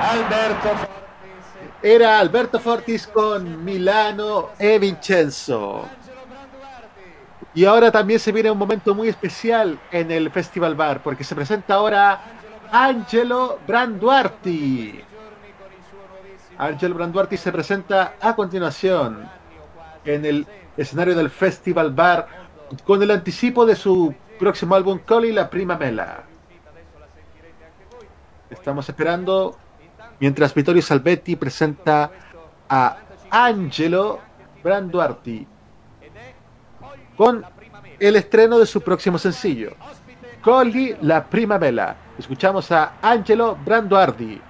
Alberto 0.00 0.68
Fortis. 0.70 0.96
Era 1.82 2.18
Alberto 2.18 2.58
Fortis 2.58 3.06
con 3.06 3.64
Milano 3.64 4.48
e 4.58 4.80
Vincenzo. 4.80 5.84
Y 7.54 7.64
ahora 7.64 7.92
también 7.92 8.18
se 8.18 8.32
viene 8.32 8.50
un 8.50 8.58
momento 8.58 8.92
muy 8.92 9.08
especial 9.08 9.78
en 9.92 10.10
el 10.10 10.32
Festival 10.32 10.74
Bar, 10.74 11.00
porque 11.00 11.22
se 11.22 11.36
presenta 11.36 11.74
ahora 11.74 12.20
Angelo 12.72 13.60
Branduarti. 13.68 15.00
Angelo 16.58 16.96
Branduarti 16.96 17.36
se 17.36 17.52
presenta 17.52 18.14
a 18.20 18.34
continuación 18.34 19.28
en 20.04 20.24
el 20.24 20.46
escenario 20.76 21.14
del 21.14 21.30
Festival 21.30 21.92
Bar 21.92 22.26
con 22.84 23.00
el 23.00 23.12
anticipo 23.12 23.64
de 23.64 23.76
su 23.76 24.12
próximo 24.40 24.74
álbum 24.74 24.98
Coli 25.06 25.32
la 25.32 25.50
Prima 25.50 25.76
Mela. 25.76 26.22
Estamos 28.48 28.88
esperando 28.88 29.54
mientras 30.18 30.54
Vittorio 30.54 30.80
Salvetti 30.80 31.36
presenta 31.36 32.10
a 32.66 32.96
Angelo 33.30 34.18
Branduarti 34.64 35.46
con 37.18 37.44
el 37.98 38.16
estreno 38.16 38.58
de 38.58 38.64
su 38.64 38.80
próximo 38.80 39.18
sencillo 39.18 39.76
Coli 40.40 40.96
la 41.02 41.26
Prima 41.26 41.58
Mela. 41.58 41.94
Escuchamos 42.18 42.72
a 42.72 42.94
Angelo 43.02 43.58
Branduardi. 43.62 44.40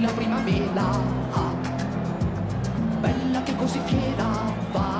La 0.00 0.12
prima 0.12 0.40
mela. 0.40 0.88
ah. 1.32 1.54
Bella 3.00 3.42
che 3.42 3.54
così 3.56 3.80
fiera 3.84 4.28
vai, 4.72 4.95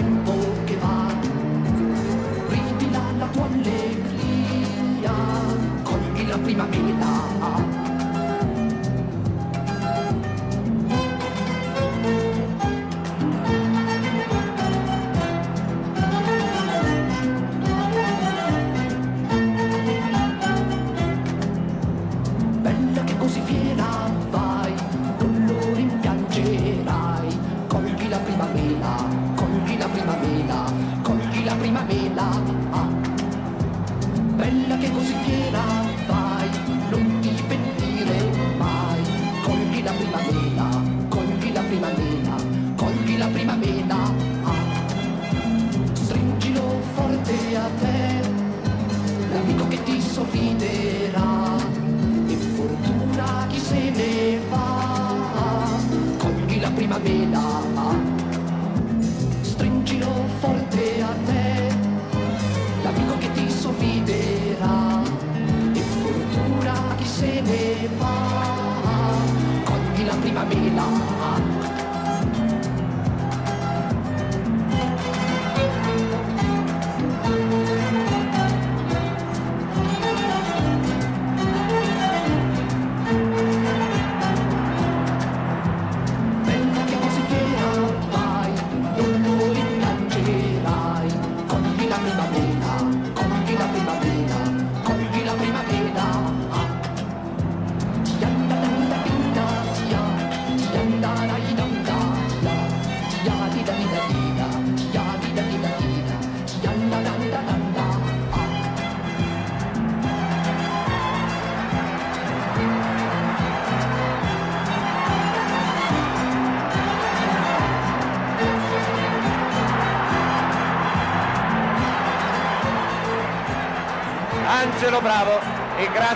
del 0.00 0.39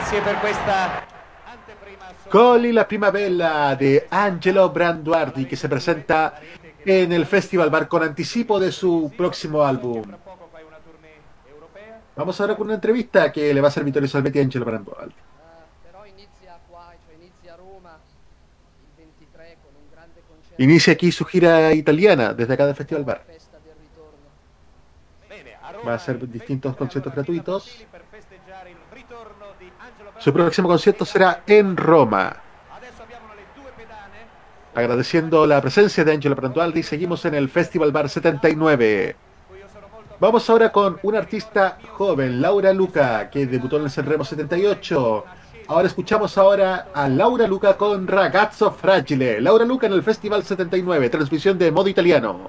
grazie 0.05 0.21
per 0.21 0.39
questa 0.39 1.07
Coli 2.29 2.73
la 2.73 2.85
primavera 2.85 3.75
de 3.75 4.07
Angelo 4.11 4.69
Branduardi 4.69 5.47
que 5.47 5.57
se 5.57 5.67
presenta 5.67 6.39
en 6.85 7.11
el 7.11 7.25
Festival 7.25 7.71
Bar 7.71 7.89
con 7.89 8.03
anticipo 8.03 8.61
de 8.61 8.71
su 8.71 9.11
próximo 9.17 9.65
álbum. 9.65 10.03
Vamos 12.17 12.39
ahora 12.39 12.55
con 12.55 12.67
una 12.67 12.75
entrevista 12.75 13.33
que 13.33 13.55
le 13.55 13.61
va 13.63 13.69
a 13.69 13.71
hacer 13.71 13.83
Vittorio 13.83 14.07
Salvetti 14.07 14.39
a 14.41 14.43
Angelo 14.43 14.67
Branduardi. 14.67 15.15
però 15.83 16.05
inizia 16.05 16.59
qua, 16.69 16.93
cioè 17.07 17.15
inizia 17.15 17.55
a 17.55 17.57
Roma 17.57 17.99
il 18.79 19.05
23 19.05 19.57
con 19.63 19.73
un 19.75 19.91
grande 19.91 20.23
concerto 20.27 20.63
Inicia 20.63 20.93
aquí 20.93 21.11
su 21.13 21.25
gira 21.25 21.73
italiana 21.73 22.35
desde 22.35 22.53
acá 22.53 22.67
del 22.67 22.75
Festival 22.75 23.05
Bar. 23.05 23.25
Va 25.87 25.93
a 25.93 25.95
hacer 25.95 26.19
distintos 26.29 26.77
conciertos 26.77 27.15
gratuitos. 27.15 27.87
Su 30.25 30.33
próximo 30.33 30.69
concierto 30.69 31.05
será 31.05 31.43
en 31.47 31.77
Roma. 31.77 32.35
Agradeciendo 34.75 35.47
la 35.47 35.61
presencia 35.61 36.03
de 36.03 36.13
Angelo 36.13 36.35
Brandualdi, 36.35 36.83
seguimos 36.83 37.27
en 37.27 37.35
el 37.35 37.51
Festival 37.51 37.93
Bar 37.93 38.09
79. 38.09 39.17
Vamos 40.19 40.49
ahora 40.49 40.73
con 40.73 40.99
una 41.03 41.19
artista 41.19 41.77
joven, 41.93 42.41
Laura 42.41 42.73
Luca, 42.73 43.29
que 43.29 43.45
debutó 43.45 43.77
en 43.77 43.83
el 43.83 43.91
Sanremo 43.91 44.25
78. 44.25 45.25
Ahora 45.69 45.89
escuchamos 45.89 46.39
ahora 46.39 46.87
a 46.95 47.07
Laura 47.07 47.47
Luca 47.47 47.77
con 47.77 48.07
Ragazzo 48.07 48.71
Fragile. 48.71 49.43
Laura 49.43 49.67
Luca 49.67 49.89
en 49.89 49.93
el 49.93 50.03
Festival 50.03 50.43
79, 50.43 51.11
transmisión 51.11 51.59
de 51.59 51.71
modo 51.71 51.91
italiano. 51.91 52.49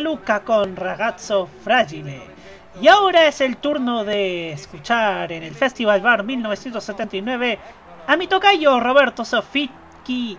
Luca 0.00 0.40
con 0.40 0.74
Ragazzo 0.74 1.48
Fragile. 1.62 2.20
Y 2.82 2.88
ahora 2.88 3.28
es 3.28 3.40
el 3.40 3.56
turno 3.56 4.04
de 4.04 4.52
escuchar 4.52 5.30
en 5.30 5.44
el 5.44 5.54
Festival 5.54 6.00
Bar 6.00 6.24
1979 6.24 7.58
a 8.06 8.16
mi 8.16 8.26
tocayo 8.26 8.80
Roberto 8.80 9.24
Sofici, 9.24 10.36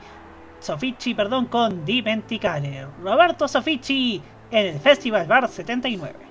Sofici 0.60 1.14
perdón, 1.14 1.46
con 1.46 1.86
Dimenticare. 1.86 2.88
Roberto 3.02 3.48
Sofici 3.48 4.22
en 4.52 4.66
el 4.68 4.80
Festival 4.80 5.26
Bar 5.28 5.48
79. 5.48 6.27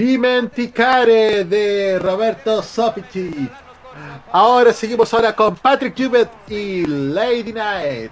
Dimenticare 0.00 1.44
de 1.44 1.98
Roberto 1.98 2.62
Sopici. 2.62 3.50
Ahora 4.32 4.72
seguimos 4.72 5.12
ahora 5.12 5.36
con 5.36 5.54
Patrick 5.56 5.94
Jubet 5.94 6.30
y 6.48 6.86
Lady 6.86 7.52
Knight. 7.52 8.10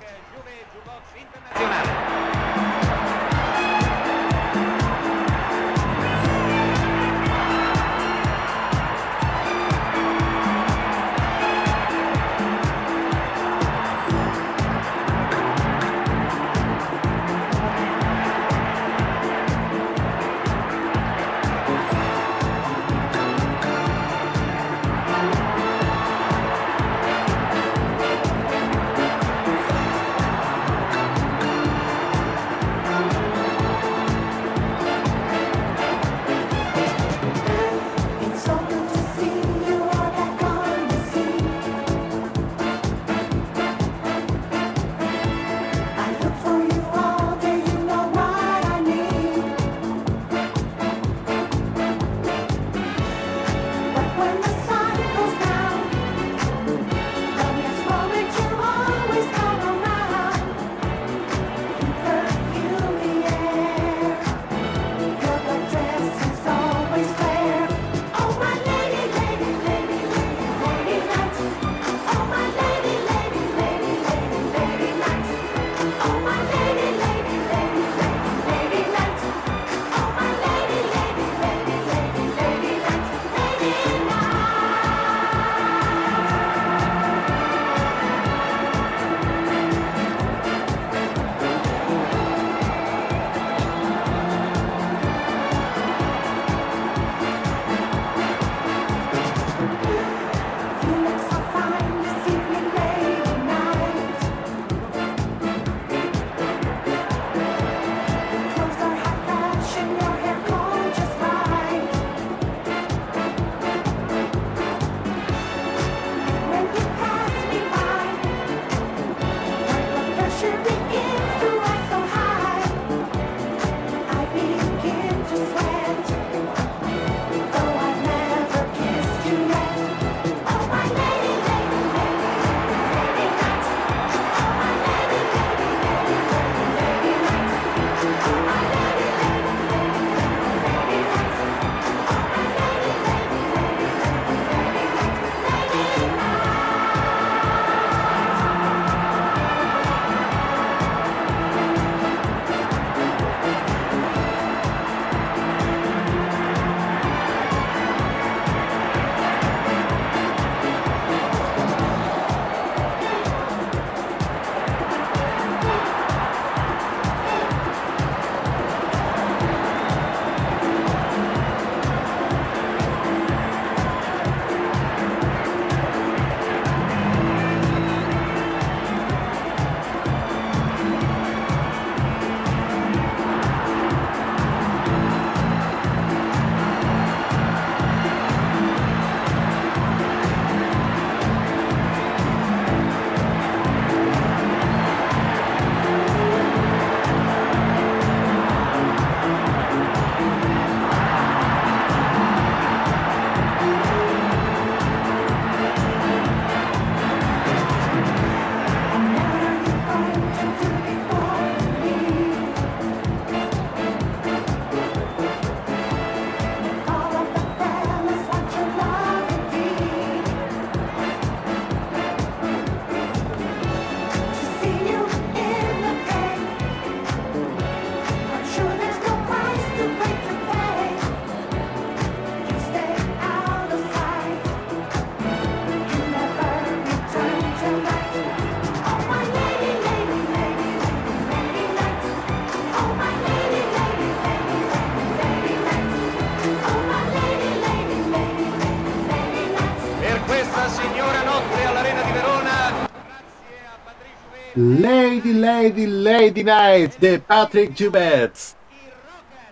Lady 255.19 255.33
Lady 255.35 255.87
Lady 255.87 256.45
Night 256.45 256.97
de 257.01 257.19
Patrick 257.19 257.75
Jubets. 257.77 258.55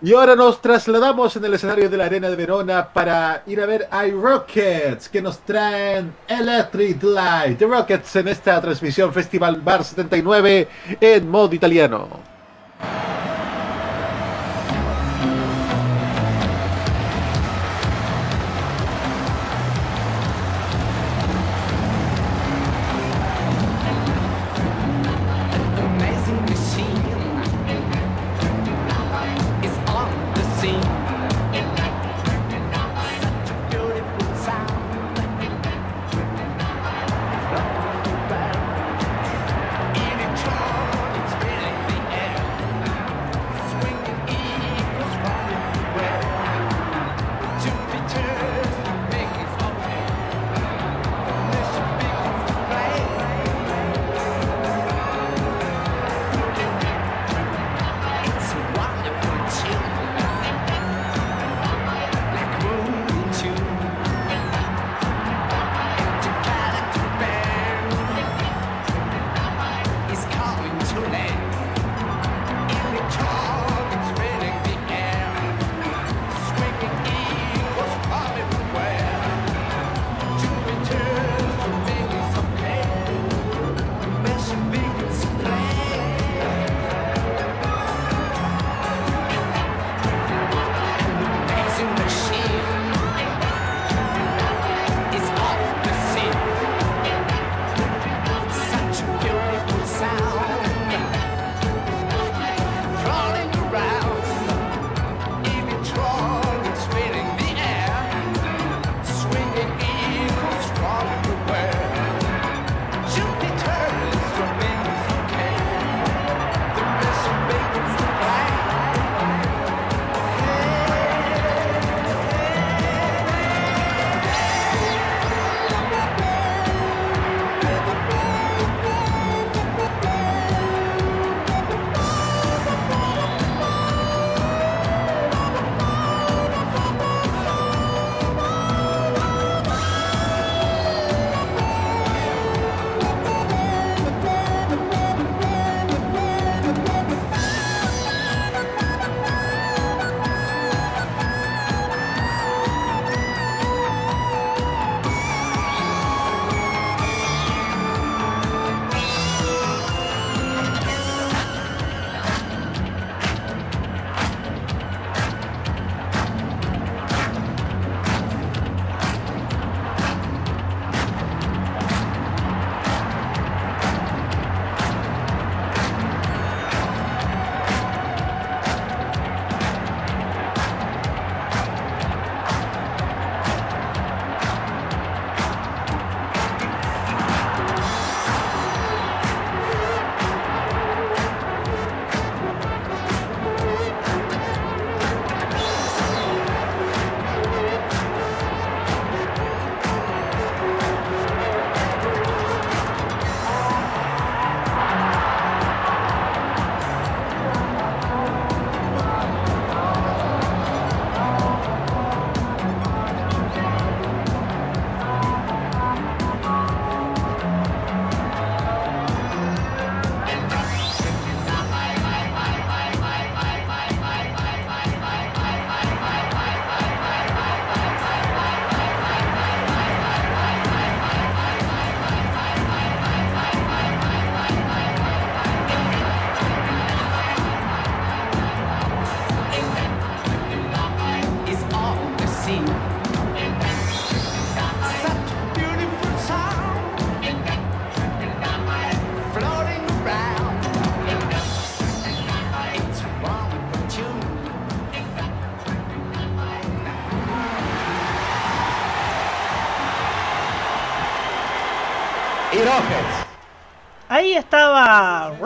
Y 0.01 0.13
ahora 0.13 0.33
nos 0.33 0.61
trasladamos 0.61 1.35
en 1.35 1.43
el 1.43 1.55
escenario 1.55 1.89
de 1.89 1.97
la 1.97 2.05
Arena 2.05 2.29
de 2.29 2.37
Verona 2.37 2.87
para 2.93 3.43
ir 3.47 3.59
a 3.59 3.65
ver 3.65 3.89
I 3.91 4.11
Rockets 4.11 5.09
que 5.09 5.21
nos 5.21 5.39
traen 5.39 6.13
Electric 6.25 7.03
Light 7.03 7.57
The 7.57 7.65
Rockets 7.65 8.15
en 8.15 8.29
esta 8.29 8.61
transmisión 8.61 9.11
Festival 9.11 9.59
Bar 9.59 9.83
79 9.83 10.69
en 11.01 11.29
modo 11.29 11.53
italiano. 11.53 12.07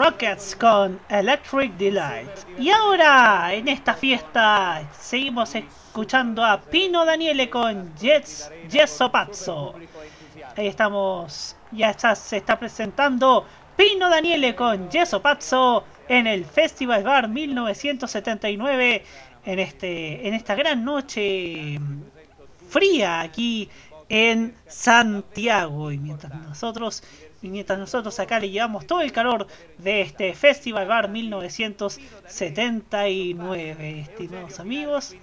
Rockets 0.02 0.56
con 0.56 0.98
Electric 1.08 1.76
Delight. 1.76 2.28
Y 2.58 2.70
ahora, 2.70 3.54
en 3.54 3.68
esta 3.68 3.94
fiesta, 3.94 4.82
seguimos 4.98 5.54
escuchando 5.54 6.44
a 6.44 6.60
Pino 6.60 7.04
Daniele 7.04 7.48
con 7.48 7.94
Jets 7.94 8.50
Yeso. 8.68 9.12
Ahí 10.56 10.66
estamos, 10.66 11.54
ya 11.70 11.90
está, 11.90 12.16
se 12.16 12.38
está 12.38 12.58
presentando 12.58 13.46
Pino 13.76 14.10
Daniele 14.10 14.56
con 14.56 14.90
Yeso 14.90 15.22
Pazzo 15.22 15.84
en 16.08 16.26
el 16.26 16.46
Festival 16.46 17.04
Bar 17.04 17.28
1979. 17.28 19.04
En, 19.44 19.58
este, 19.60 20.26
en 20.26 20.34
esta 20.34 20.56
gran 20.56 20.84
noche 20.84 21.78
fría 22.68 23.20
aquí 23.20 23.68
en 24.08 24.56
Santiago. 24.66 25.92
Y 25.92 25.98
mientras 25.98 26.34
nosotros, 26.34 27.04
mientras 27.48 27.78
nosotros 27.78 28.18
acá 28.20 28.38
le 28.40 28.50
llevamos 28.50 28.86
todo 28.86 29.00
el 29.00 29.12
calor 29.12 29.46
de 29.78 30.02
este 30.02 30.34
Festival 30.34 30.86
Bar 30.86 31.08
1979, 31.08 34.00
estimados 34.00 34.60
amigos, 34.60 35.16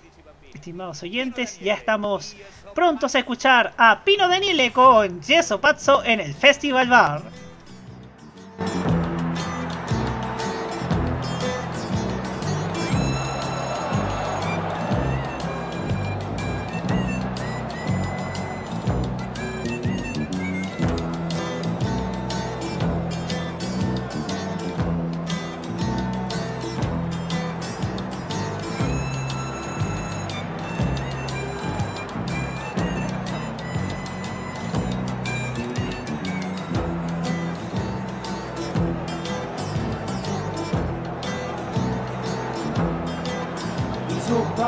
estimados 0.54 1.04
oyentes, 1.04 1.60
ya 1.60 1.74
estamos 1.74 2.36
prontos 2.76 3.16
a 3.16 3.20
escuchar 3.20 3.74
a 3.78 4.04
Pino 4.04 4.28
Daniele 4.28 4.72
con 4.72 5.22
Yeso 5.22 5.62
Pazzo 5.62 6.04
en 6.04 6.20
el 6.20 6.34
Festival 6.34 6.90
Bar. 6.90 7.22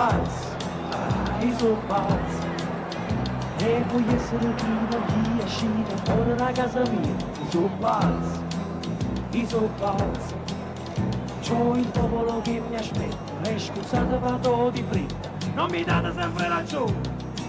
I 0.02 0.03
so 0.03 0.07
pazzi, 0.07 0.48
ah, 0.90 1.44
i 1.44 1.53
so 1.60 1.78
pazzi. 1.86 2.48
E 3.57 3.84
voglio 3.88 4.15
essere 4.15 4.48
prima 4.48 4.88
di 5.06 5.44
uscire 5.44 5.95
fuori 6.03 6.36
da 6.36 6.52
casa 6.52 6.82
mia. 6.90 7.15
I 7.40 7.48
so 7.49 7.69
pazzi, 7.80 8.40
i 9.30 9.45
so 9.48 9.69
pazzi. 9.78 10.34
C'ho 11.44 11.76
il 11.76 11.86
popolo 11.86 12.41
che 12.41 12.64
mi 12.68 12.76
aspetta 12.76 13.48
e 13.48 13.60
scusate 13.60 14.18
vado 14.18 14.72
di 14.73 14.84
fretta. 14.90 15.30
Non 15.53 15.69
mi 15.69 15.84
date 15.84 16.11
sempre 16.18 16.48
ragione, 16.48 16.99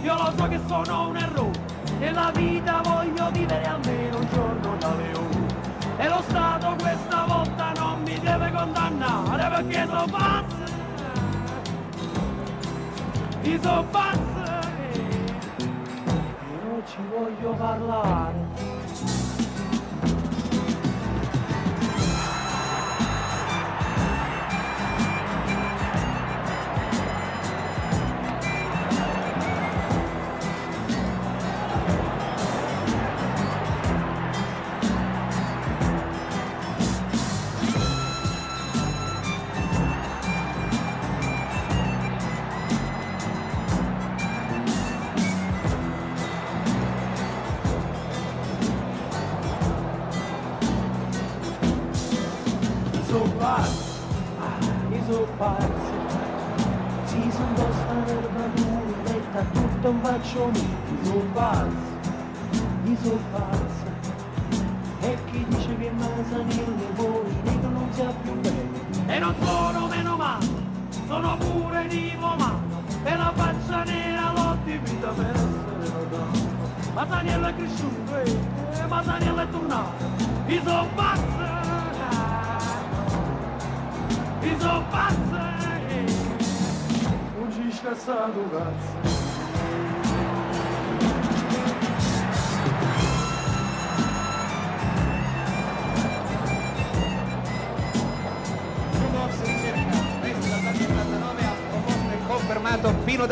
io 0.03 0.15
lo 0.15 0.33
so 0.37 0.47
che 0.49 0.61
sono 0.67 1.09
un 1.09 1.17
errore. 1.17 1.61
Nella 2.01 2.31
vita 2.35 2.83
voglio 2.85 3.31
vivere 3.31 3.65
almeno 3.65 4.19
un 4.19 4.29
giorno 4.31 4.77
da 4.79 4.95
leone. 4.95 5.47
E 5.97 6.07
lo 6.09 6.23
Stato 6.29 6.77
questa 6.79 7.25
volta 7.27 7.73
non 7.77 8.03
mi 8.03 8.19
deve 8.19 8.53
condannare 8.53 9.49
perché 9.49 9.87
sono 9.87 10.05
pazzo 10.11 10.62
disobbassa 13.43 14.61
e 14.79 15.67
io 15.67 16.83
ci 16.87 16.99
voglio 17.11 17.55
parlare. 17.55 18.62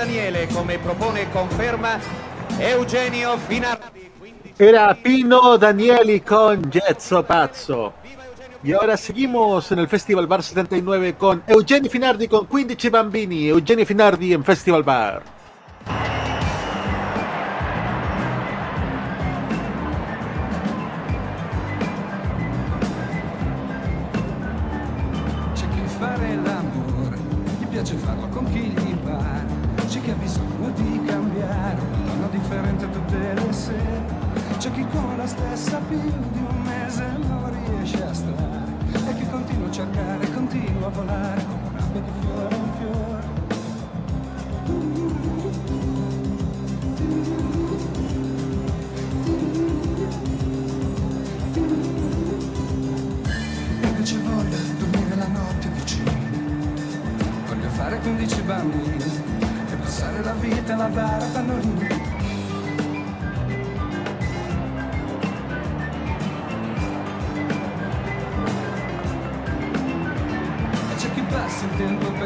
Daniele 0.00 0.46
come 0.46 0.78
propone 0.78 1.20
e 1.20 1.30
conferma 1.30 2.00
Eugenio 2.56 3.36
Finardi. 3.36 4.10
Era 4.56 4.94
Pino 4.94 5.58
Danieli 5.58 6.22
con 6.22 6.70
Jetso 6.70 7.22
Pazzo. 7.22 7.92
Y 8.62 8.72
ahora 8.72 8.96
seguimos 8.96 9.70
en 9.72 9.80
el 9.80 9.88
Festival 9.88 10.26
Bar 10.26 10.42
79 10.42 11.16
con 11.18 11.42
Eugenio 11.46 11.90
Finardi 11.90 12.28
con 12.28 12.46
15 12.46 12.88
Bambini. 12.88 13.48
Eugenio 13.48 13.84
Finardi 13.84 14.32
en 14.32 14.42
Festival 14.42 14.82
Bar. 14.82 15.39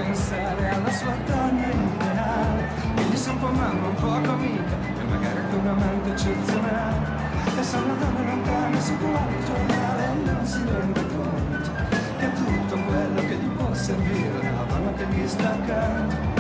Pensare 0.05 0.69
alla 0.69 0.91
sua 0.91 1.15
donna 1.25 1.67
ideale 1.67 2.69
gli 3.11 3.17
sa 3.17 3.31
un 3.31 3.39
po' 3.39 3.47
mamma, 3.47 3.89
un 3.89 3.95
po' 3.95 4.31
amica 4.31 4.77
E 4.99 5.05
magari 5.05 5.39
anche 5.39 5.57
un 5.57 5.67
amante 5.67 6.11
eccezionale. 6.11 7.23
E 7.59 7.63
sono 7.63 7.95
donne 7.95 8.27
lontane 8.27 8.81
su 8.81 8.99
quale 8.99 9.45
giornale 9.47 10.15
non 10.25 10.47
si 10.47 10.63
rende 10.65 11.07
conto 11.07 11.71
Che 12.19 12.33
tutto 12.33 12.83
quello 12.83 13.21
che 13.21 13.35
gli 13.37 13.49
può 13.57 13.73
servire 13.73 14.43
la 14.43 14.65
donna 14.69 14.93
che 14.93 15.07
gli 15.07 15.29
sta 15.29 15.53
accanto 15.53 16.35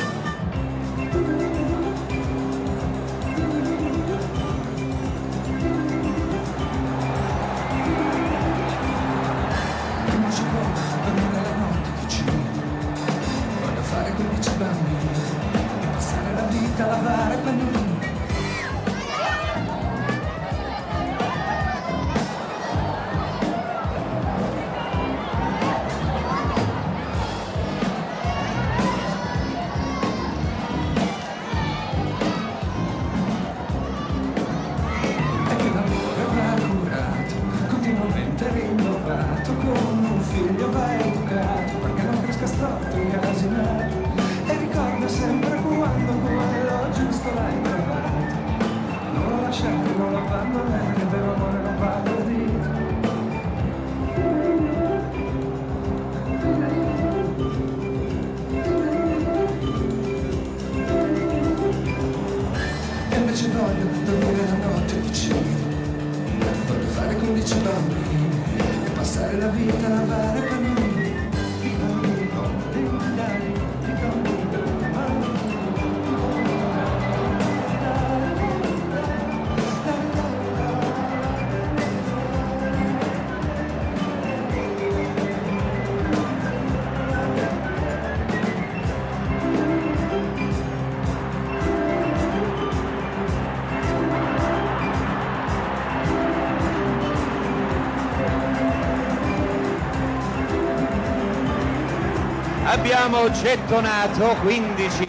Gettonato 103.14 104.36
15 104.42 105.08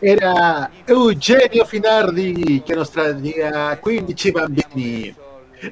Era 0.00 0.70
Eugenio 0.86 1.66
Finardi 1.66 2.60
que 2.60 2.74
nos 2.74 2.90
traía 2.90 3.78
15 3.82 4.32
bambini. 4.32 5.14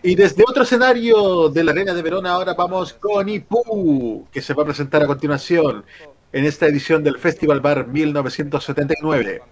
Y 0.02 0.14
desde 0.14 0.44
otro 0.46 0.62
escenario 0.62 1.48
de 1.48 1.64
la 1.64 1.72
Arena 1.72 1.94
de 1.94 2.02
Verona 2.02 2.32
ahora 2.32 2.54
vamos 2.54 2.92
con 2.94 3.28
Ipu, 3.28 4.26
que 4.30 4.42
se 4.42 4.52
va 4.52 4.62
a 4.62 4.66
presentar 4.66 5.02
a 5.02 5.06
continuación 5.06 5.84
en 6.32 6.44
esta 6.44 6.66
edición 6.66 7.02
del 7.02 7.18
Festival 7.18 7.60
Bar 7.60 7.86
1979. 7.86 9.42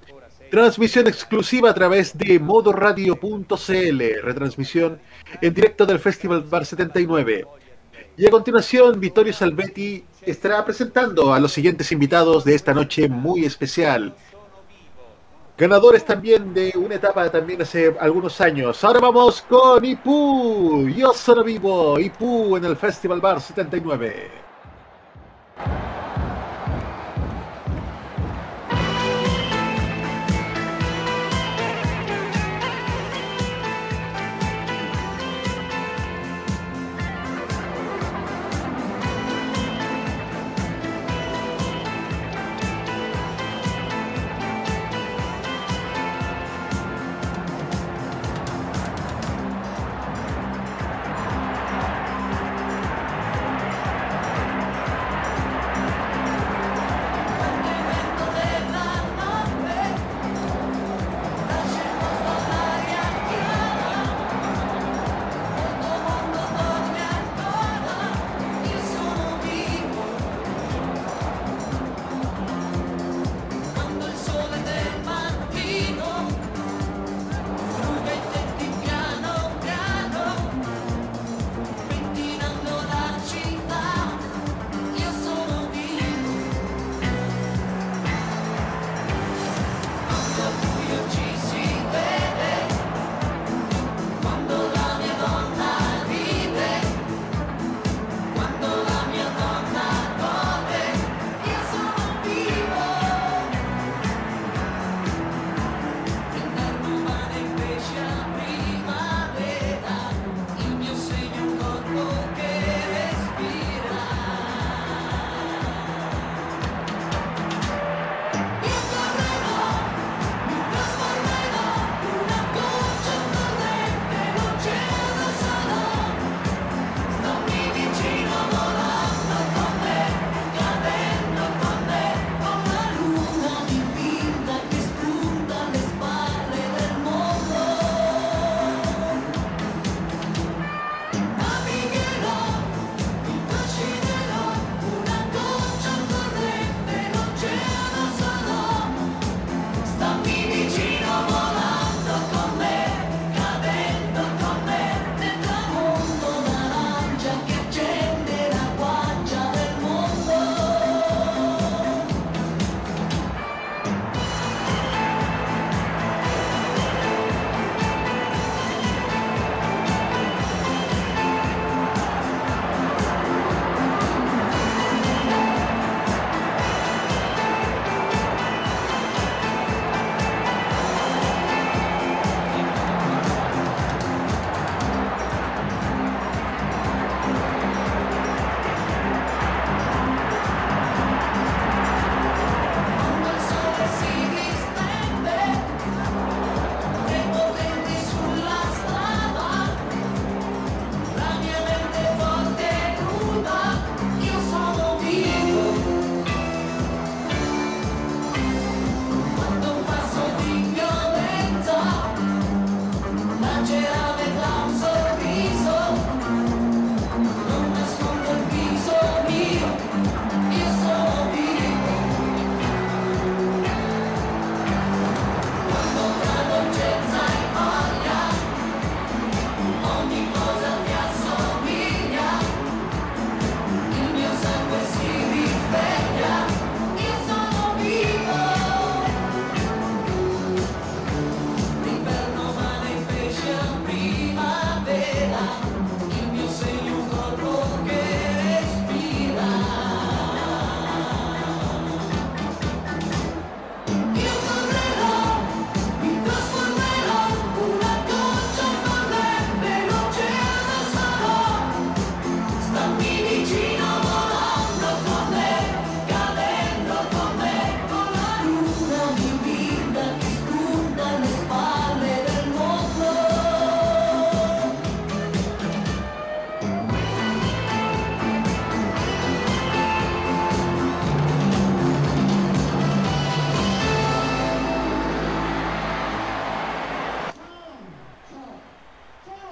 Transmisión 0.51 1.07
exclusiva 1.07 1.71
a 1.71 1.75
través 1.75 2.17
de 2.19 2.39
modoradio.cl, 2.39 4.03
retransmisión 4.23 5.01
en 5.41 5.55
directo 5.55 5.87
del 5.87 5.99
Festival 5.99 6.43
Bar 6.43 6.67
79. 6.67 7.47
Y 8.17 8.27
a 8.27 8.31
continuación, 8.31 9.01
Vittorio 9.01 9.33
Salvetti 9.33 10.05
estará 10.21 10.65
presentando 10.65 11.33
a 11.33 11.41
los 11.41 11.53
siguientes 11.53 11.91
invitados 11.93 12.45
de 12.45 12.55
esta 12.55 12.75
noche 12.75 13.09
muy 13.09 13.45
especial. 13.45 14.15
Ganadores 15.57 16.05
también 16.05 16.53
de 16.53 16.73
una 16.77 16.97
etapa 16.97 17.31
también 17.31 17.63
hace 17.63 17.95
algunos 18.01 18.41
años. 18.41 18.83
Ahora 18.85 19.01
vamos 19.01 19.43
con 19.43 19.85
Ipu. 19.85 20.89
Yo 20.89 21.13
sono 21.15 21.43
vivo. 21.43 21.99
Ipu 21.99 22.57
en 22.57 22.65
el 22.65 22.77
Festival 22.77 23.21
Bar 23.21 23.41
79. 23.41 24.31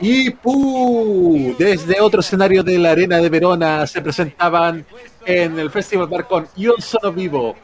y 0.01 0.31
¡pú! 0.31 1.55
Desde 1.59 2.01
otro 2.01 2.21
escenario 2.21 2.63
de 2.63 2.79
la 2.79 2.93
Arena 2.93 3.19
de 3.19 3.29
Verona 3.29 3.87
se 3.87 4.01
presentaban 4.01 4.87
en 5.27 5.59
el 5.59 5.71
Festival 5.71 6.09
Bar 6.09 6.27
con 6.27 6.49
Ion 6.57 6.81
solo 6.81 7.13
Vivo. 7.13 7.55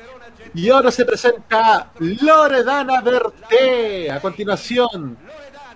Y 0.55 0.69
ahora 0.71 0.91
se 0.91 1.05
presenta 1.05 1.93
Loredana 1.99 3.01
Berté. 3.01 4.11
A 4.11 4.21
continuación, 4.21 5.17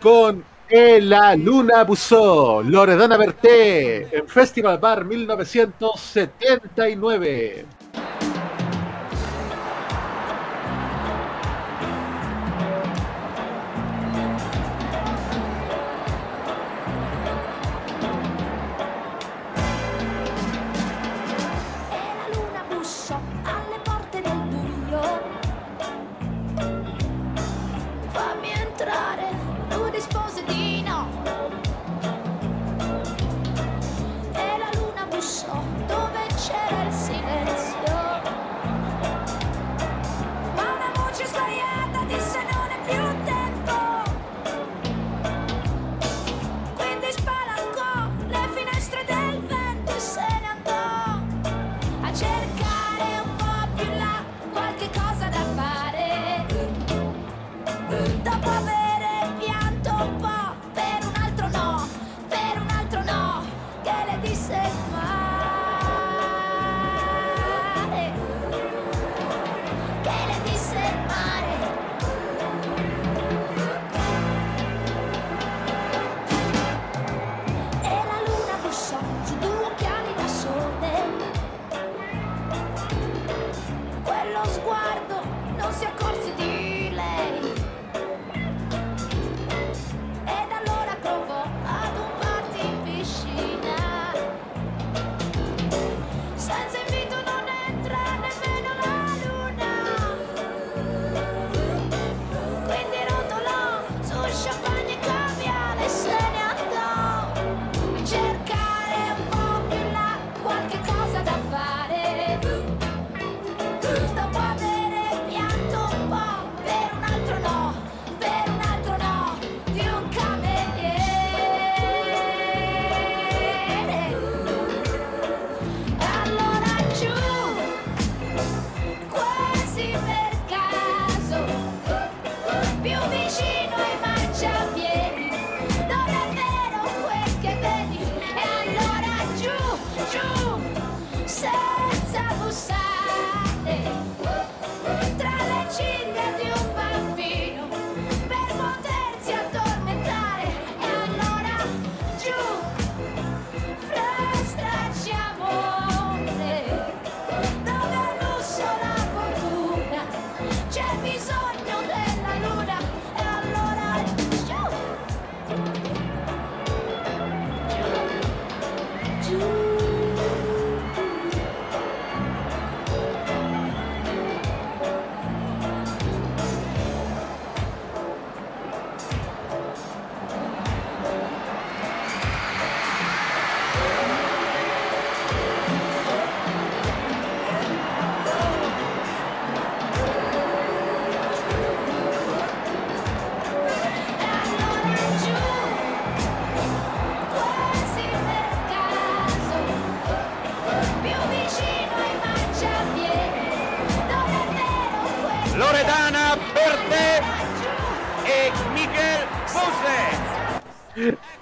con 0.01 0.45
La 0.71 1.35
Luna 1.35 1.81
Abusó. 1.81 2.63
Loredana 2.63 3.17
Berté 3.17 4.17
en 4.17 4.29
Festival 4.29 4.79
Bar 4.79 5.05
1979. 5.05 7.67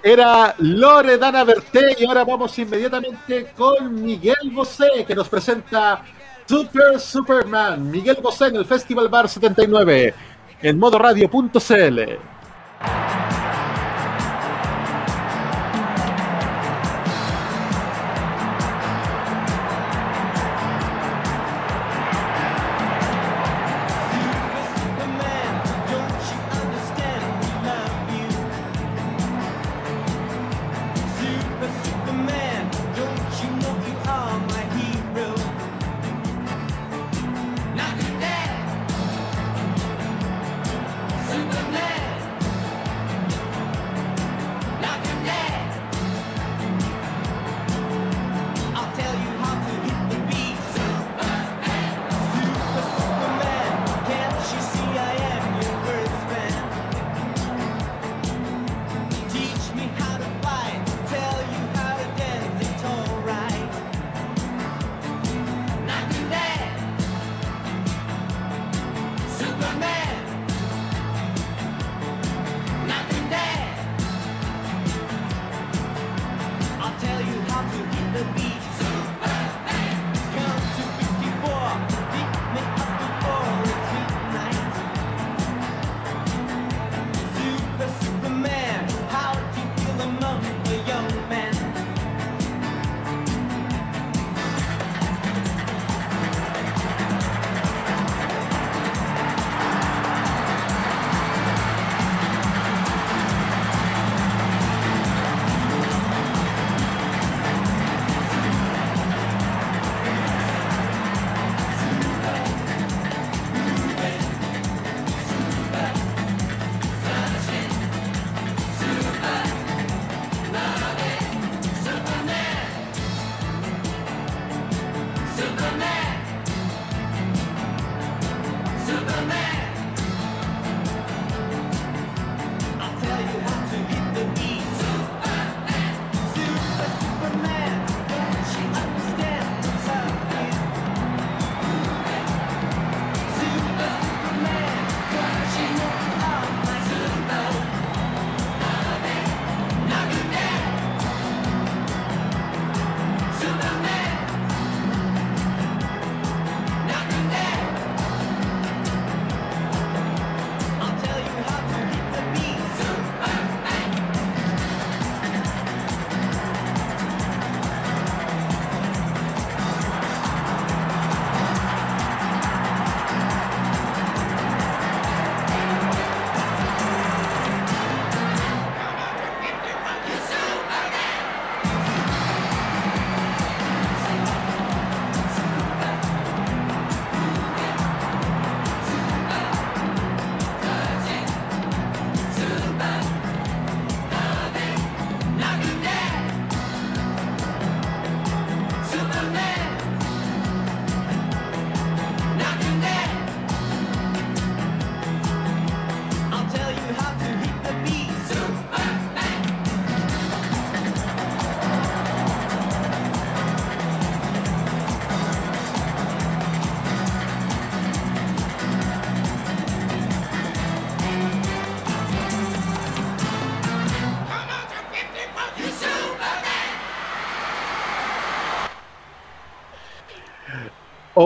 Era 0.08 0.54
Loredana 0.56 1.44
Berté 1.44 1.94
y 1.98 2.06
ahora 2.06 2.24
vamos 2.24 2.58
inmediatamente 2.58 3.52
con 3.54 3.94
Miguel 4.02 4.52
Bosé 4.54 5.04
que 5.06 5.14
nos 5.14 5.28
presenta 5.28 6.02
Super 6.48 6.98
Superman. 6.98 7.90
Miguel 7.90 8.16
Bosé 8.22 8.46
en 8.46 8.56
el 8.56 8.64
Festival 8.64 9.10
Bar 9.10 9.28
79 9.28 10.14
en 10.62 10.78
modoradio.cl. 10.78 12.37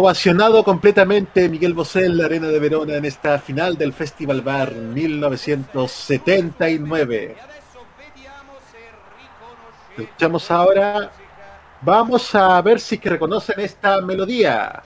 Ovacionado 0.02 0.64
completamente 0.64 1.48
Miguel 1.48 1.74
Bosé 1.74 2.06
en 2.06 2.18
la 2.18 2.24
Arena 2.24 2.48
de 2.48 2.58
Verona 2.58 2.96
en 2.96 3.04
esta 3.04 3.38
final 3.38 3.78
del 3.78 3.92
Festival 3.92 4.42
Bar 4.42 4.74
1979. 4.74 7.36
Escuchamos 9.96 10.50
ahora. 10.50 11.12
Vamos 11.82 12.34
a 12.34 12.60
ver 12.62 12.80
si 12.80 12.98
que 12.98 13.10
reconocen 13.10 13.60
esta 13.60 14.00
melodía. 14.00 14.82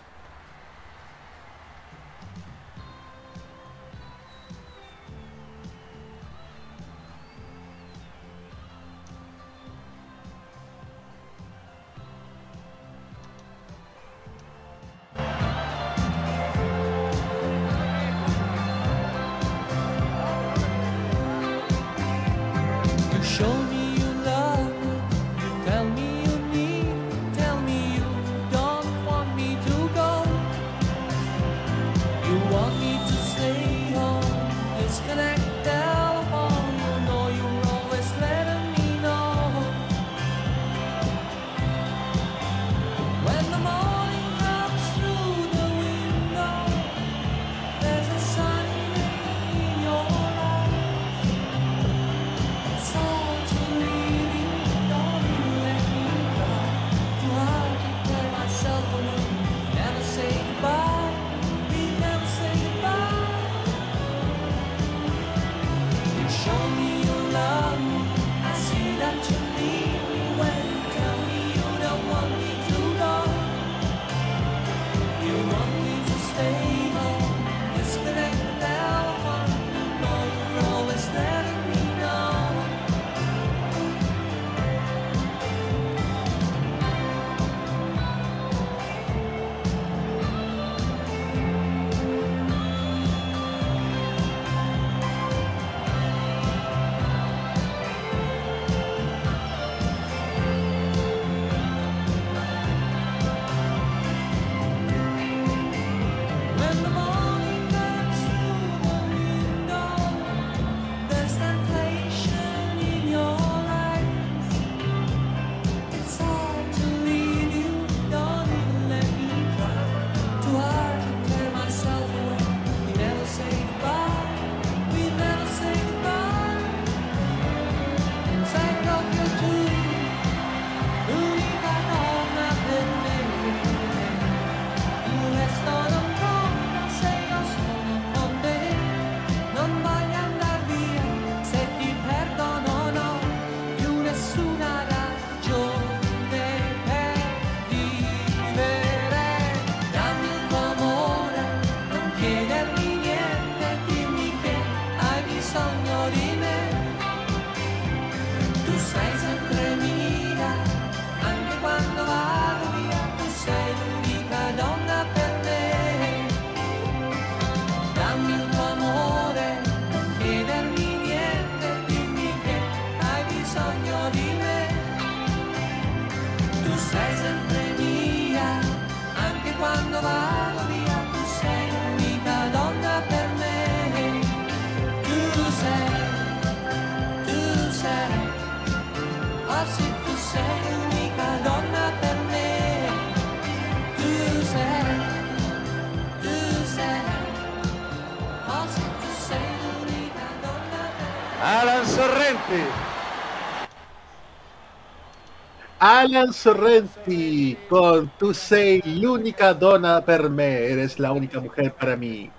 Alan 206.06 206.32
Sorrenti 206.32 207.56
con 207.68 208.12
Tu 208.16 208.32
sei 208.32 208.80
l'unica 209.00 209.52
donna 209.52 210.00
per 210.02 210.30
me, 210.30 210.70
eres 210.70 211.00
la 211.00 211.10
única 211.10 211.40
mujer 211.40 211.74
para 211.74 211.96
mí. 211.96 212.30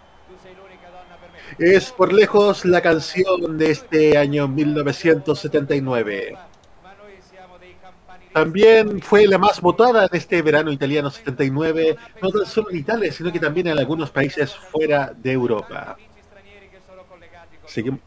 Es 1.60 1.91
por 1.91 2.14
lejos 2.14 2.64
la 2.64 2.80
canción 2.80 3.57
de 3.57 3.72
este 3.72 4.18
año 4.18 4.48
1979. 4.48 6.38
También 8.31 9.02
fue 9.02 9.27
la 9.27 9.38
más 9.38 9.60
votada 9.60 10.07
de 10.07 10.18
este 10.18 10.41
verano 10.41 10.72
italiano 10.72 11.10
79, 11.10 11.98
no 12.22 12.30
tan 12.30 12.45
solo 12.45 12.69
en 12.69 12.77
Italia, 12.77 13.11
sino 13.11 13.34
que 13.34 13.39
también 13.39 13.68
en 13.68 13.77
algunos 13.77 14.11
países 14.11 14.56
fuera 14.56 15.14
de 15.14 15.34
Europa. 15.34 15.98
Seguimos. 17.65 17.99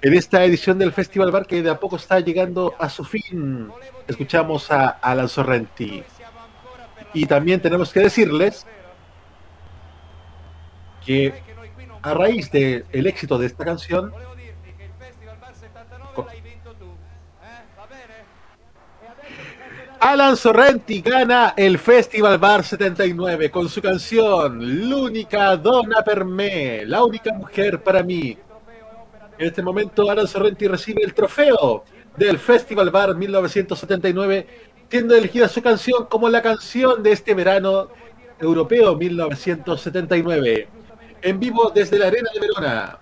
En 0.00 0.14
esta 0.14 0.44
edición 0.44 0.78
del 0.78 0.92
Festival 0.92 1.30
Bar 1.30 1.46
que 1.46 1.62
de 1.62 1.70
a 1.70 1.78
poco 1.78 1.96
está 1.96 2.18
llegando 2.20 2.74
a 2.78 2.88
su 2.88 3.04
fin, 3.04 3.70
escuchamos 4.08 4.70
a 4.70 4.88
Alan 4.88 5.28
Sorrenti. 5.28 6.02
Y 7.14 7.26
también 7.26 7.60
tenemos 7.60 7.92
que 7.92 8.00
decirles 8.00 8.66
que 11.04 11.42
a 12.02 12.14
raíz 12.14 12.50
del 12.50 13.06
éxito 13.06 13.38
de 13.38 13.46
esta 13.46 13.64
canción, 13.64 14.12
Alan 20.00 20.36
Sorrenti 20.36 21.00
gana 21.00 21.54
el 21.56 21.78
Festival 21.78 22.36
Bar 22.38 22.64
79 22.64 23.52
con 23.52 23.68
su 23.68 23.80
canción 23.80 24.88
L'unica 24.88 25.56
donna 25.56 26.02
per 26.02 26.24
me, 26.24 26.84
la 26.84 27.04
única 27.04 27.32
mujer 27.32 27.80
para 27.84 28.02
mí. 28.02 28.36
En 29.38 29.46
este 29.46 29.62
momento 29.62 30.10
Alan 30.10 30.26
Sorrenti 30.26 30.66
recibe 30.66 31.02
el 31.04 31.14
trofeo 31.14 31.84
del 32.16 32.38
Festival 32.38 32.90
Bar 32.90 33.16
1979, 33.16 34.46
siendo 34.90 35.14
elegida 35.14 35.48
su 35.48 35.62
canción 35.62 36.06
como 36.06 36.28
la 36.28 36.42
canción 36.42 37.02
de 37.02 37.12
este 37.12 37.34
verano 37.34 37.88
europeo 38.38 38.96
1979. 38.96 40.68
En 41.22 41.38
vivo 41.38 41.70
desde 41.74 41.98
la 41.98 42.08
Arena 42.08 42.30
de 42.34 42.40
Verona. 42.40 42.98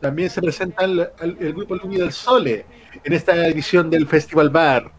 También 0.00 0.30
se 0.30 0.40
presenta 0.40 0.84
el, 0.84 1.52
grupo 1.52 1.74
Luni 1.76 1.98
del 1.98 2.10
Sole 2.10 2.64
en 3.04 3.12
esta 3.12 3.46
edición 3.46 3.90
del 3.90 4.06
Festival 4.06 4.48
Bar. 4.48 4.90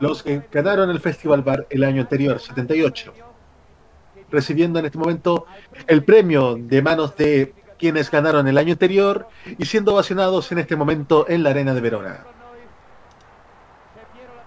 Los 0.00 0.22
que 0.22 0.42
ganaron 0.50 0.90
el 0.90 1.00
Festival 1.00 1.42
Bar 1.42 1.66
el 1.70 1.84
año 1.84 2.02
anterior, 2.02 2.40
78. 2.40 3.33
Recibiendo 4.34 4.80
en 4.80 4.86
este 4.86 4.98
momento 4.98 5.46
el 5.86 6.02
premio 6.02 6.56
de 6.58 6.82
manos 6.82 7.16
de 7.16 7.54
quienes 7.78 8.10
ganaron 8.10 8.48
el 8.48 8.58
año 8.58 8.72
anterior 8.72 9.28
y 9.46 9.64
siendo 9.64 9.92
ovacionados 9.92 10.50
en 10.50 10.58
este 10.58 10.74
momento 10.74 11.24
en 11.28 11.44
la 11.44 11.50
Arena 11.50 11.72
de 11.72 11.80
Verona. 11.80 12.24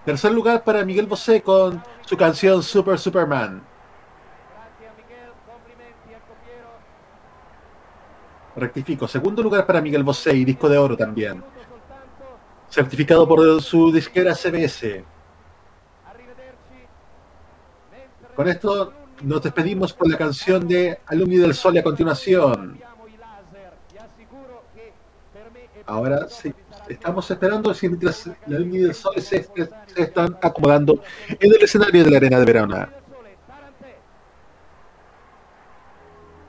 Tercer 0.04 0.32
lugar 0.32 0.62
para 0.62 0.84
Miguel 0.84 1.06
Bosé 1.06 1.40
con 1.40 1.82
su 2.02 2.18
canción 2.18 2.62
Super 2.62 2.98
Superman. 2.98 3.62
Rectifico, 8.56 9.08
segundo 9.08 9.42
lugar 9.42 9.64
para 9.64 9.80
Miguel 9.80 10.04
Bosé 10.04 10.36
y 10.36 10.44
disco 10.44 10.68
de 10.68 10.76
oro 10.76 10.98
también. 10.98 11.42
Certificado 12.68 13.26
por 13.26 13.62
su 13.62 13.90
disquera 13.90 14.34
CBS. 14.34 15.02
Con 18.36 18.48
esto 18.48 18.92
nos 19.22 19.42
despedimos 19.42 19.94
con 19.94 20.10
la 20.10 20.16
canción 20.16 20.66
de 20.68 20.98
Alumni 21.06 21.36
del 21.36 21.54
Sol 21.54 21.76
a 21.78 21.82
continuación. 21.82 22.78
Ahora 25.86 26.28
sí, 26.28 26.52
estamos 26.88 27.30
esperando 27.30 27.72
si 27.72 27.88
mientras 27.88 28.26
la 28.46 28.56
Alumni 28.56 28.78
del 28.78 28.94
Sol 28.94 29.20
se, 29.20 29.48
están 29.96 30.36
acomodando 30.42 31.02
en 31.28 31.52
el 31.52 31.62
escenario 31.62 32.04
de 32.04 32.10
la 32.10 32.16
Arena 32.18 32.38
de 32.38 32.44
Verona. 32.44 32.92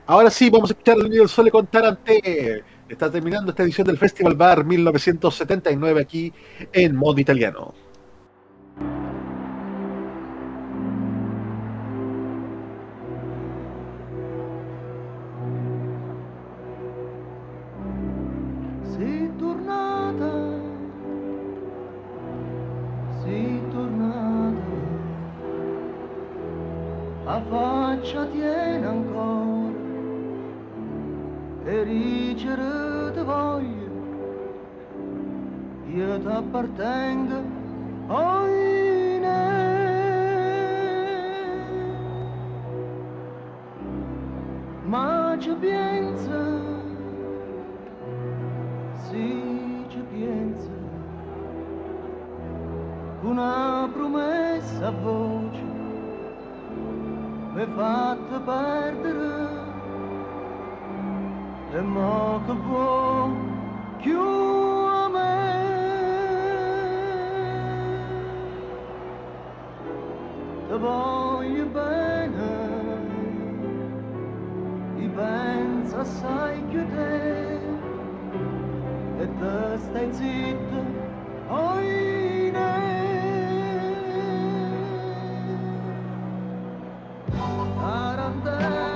Ahora 0.06 0.30
sí, 0.30 0.50
vamos 0.50 0.70
a 0.70 0.72
escuchar 0.72 0.98
el 0.98 1.08
del 1.08 1.28
Sole 1.28 1.50
con 1.50 1.66
Tarante. 1.68 2.64
Está 2.88 3.10
terminando 3.10 3.50
esta 3.50 3.62
edición 3.62 3.86
del 3.86 3.96
Festival 3.96 4.34
Bar 4.34 4.64
1979 4.64 6.00
aquí 6.00 6.32
en 6.72 6.96
modo 6.96 7.18
italiano. 7.20 7.72
La 27.30 27.40
faccia 27.48 28.24
tiene 28.26 28.86
ancora. 28.86 29.78
E 31.64 31.82
ricere 31.84 33.12
te 33.14 33.22
voglio, 33.22 33.90
io 35.86 36.18
ti 36.18 36.26
appartengo, 36.26 37.42
ma 44.92 45.36
ci 45.38 45.52
pensa 45.60 46.38
sì 49.08 49.84
ci 49.88 50.02
pensa 50.10 50.72
una 53.22 53.88
promessa 53.92 54.88
a 54.88 54.90
voce 54.90 55.69
mi 57.54 57.66
fatta 57.76 58.40
perdere 58.40 59.48
e 61.72 61.80
mo 61.80 62.40
che 62.46 62.52
vuoi 62.52 63.32
più 63.98 64.20
a 64.20 65.08
me 65.08 65.38
ti 70.68 70.76
voglio 70.78 71.66
bene 71.66 72.52
e 74.96 75.08
penso 75.08 75.98
assai 75.98 76.62
più 76.70 76.86
te 76.88 77.60
e 79.22 79.28
te 79.38 79.78
stai 79.78 80.12
zitto, 80.12 80.84
oine. 81.48 82.99
Tarante, 88.30 88.89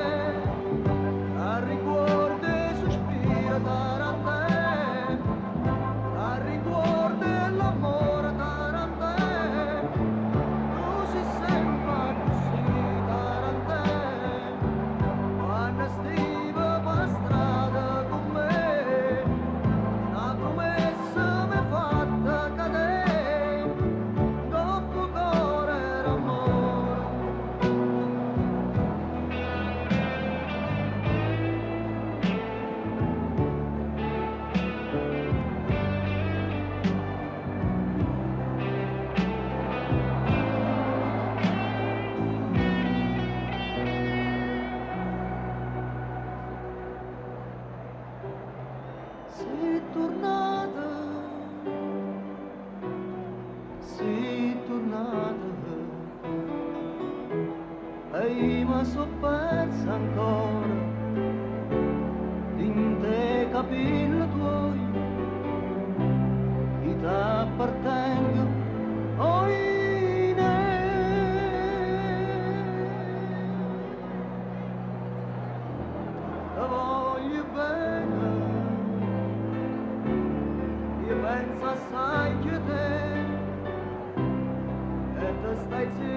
e 85.81 85.87
te 85.99 86.14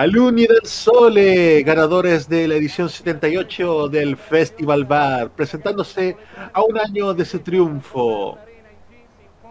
Alumni 0.00 0.46
del 0.46 0.64
Sole, 0.64 1.62
ganadores 1.62 2.26
de 2.26 2.48
la 2.48 2.54
edición 2.54 2.88
78 2.88 3.90
del 3.90 4.16
Festival 4.16 4.86
Bar, 4.86 5.28
presentándose 5.28 6.16
a 6.54 6.62
un 6.62 6.78
año 6.78 7.12
de 7.12 7.26
su 7.26 7.40
triunfo. 7.40 8.38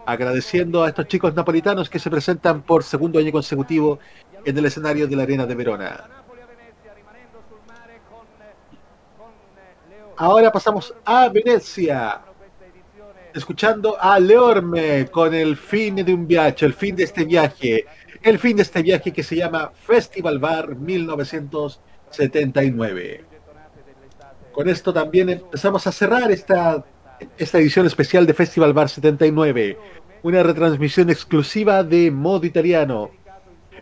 Agradeciendo 0.04 0.82
a 0.82 0.88
estos 0.88 1.06
chicos 1.06 1.36
napolitanos 1.36 1.88
que 1.88 2.00
se 2.00 2.10
presentan 2.10 2.62
por 2.62 2.82
segundo 2.82 3.20
año 3.20 3.30
consecutivo 3.30 4.00
en 4.44 4.58
el 4.58 4.66
escenario 4.66 5.06
de 5.06 5.14
la 5.14 5.22
Arena 5.22 5.46
de 5.46 5.54
Verona. 5.54 6.10
ahora 10.16 10.50
pasamos 10.50 10.92
a 11.04 11.28
Venecia, 11.28 12.22
escuchando 13.32 13.96
a 14.00 14.18
Leorme 14.18 15.06
con 15.06 15.32
el 15.32 15.56
fin 15.56 15.94
de 15.94 16.12
un 16.12 16.26
viaje, 16.26 16.66
el 16.66 16.74
fin 16.74 16.96
de 16.96 17.04
este 17.04 17.24
viaje, 17.24 17.86
el 18.22 18.38
fin 18.38 18.56
de 18.56 18.62
este 18.62 18.82
viaje 18.82 19.12
que 19.12 19.22
se 19.22 19.36
llama 19.36 19.70
Festival 19.74 20.38
Bar 20.38 20.74
1979. 20.76 23.24
Con 24.52 24.68
esto 24.68 24.92
también 24.92 25.30
empezamos 25.30 25.86
a 25.86 25.92
cerrar 25.92 26.30
esta, 26.30 26.84
esta 27.38 27.58
edición 27.58 27.86
especial 27.86 28.26
de 28.26 28.34
Festival 28.34 28.74
Bar 28.74 28.90
79, 28.90 29.78
una 30.22 30.42
retransmisión 30.42 31.08
exclusiva 31.08 31.82
de 31.82 32.10
Modo 32.10 32.44
Italiano, 32.44 33.10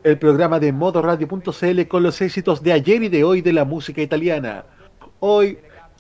el 0.05 0.17
programa 0.19 0.61
de 0.61 0.73
modoradio.cl 0.73 1.89
con 1.89 2.05
los 2.05 2.21
éxitos 2.21 2.63
de 2.63 2.73
ayer 2.73 3.03
y 3.03 3.09
de 3.09 3.25
hoy 3.25 3.43
de 3.43 3.53
la 3.53 3.65
música 3.65 4.03
italiana. 4.03 4.67
Hoy 5.19 5.59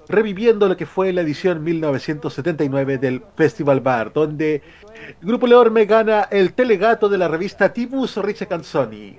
reviviendo 0.09 0.69
lo 0.69 0.77
que 0.77 0.87
fue 0.87 1.13
la 1.13 1.21
edición 1.21 1.63
1979 1.63 2.99
del 2.99 3.23
Festival 3.37 3.81
Bar, 3.81 4.13
donde 4.13 4.63
el 5.21 5.27
Grupo 5.27 5.47
Leorme 5.47 5.85
gana 5.85 6.29
el 6.31 6.55
telegato 6.55 7.09
de 7.09 7.19
la 7.19 7.29
revista 7.29 7.73
TV 7.73 8.07
Sorrise 8.09 8.47
Canzoni. 8.47 9.19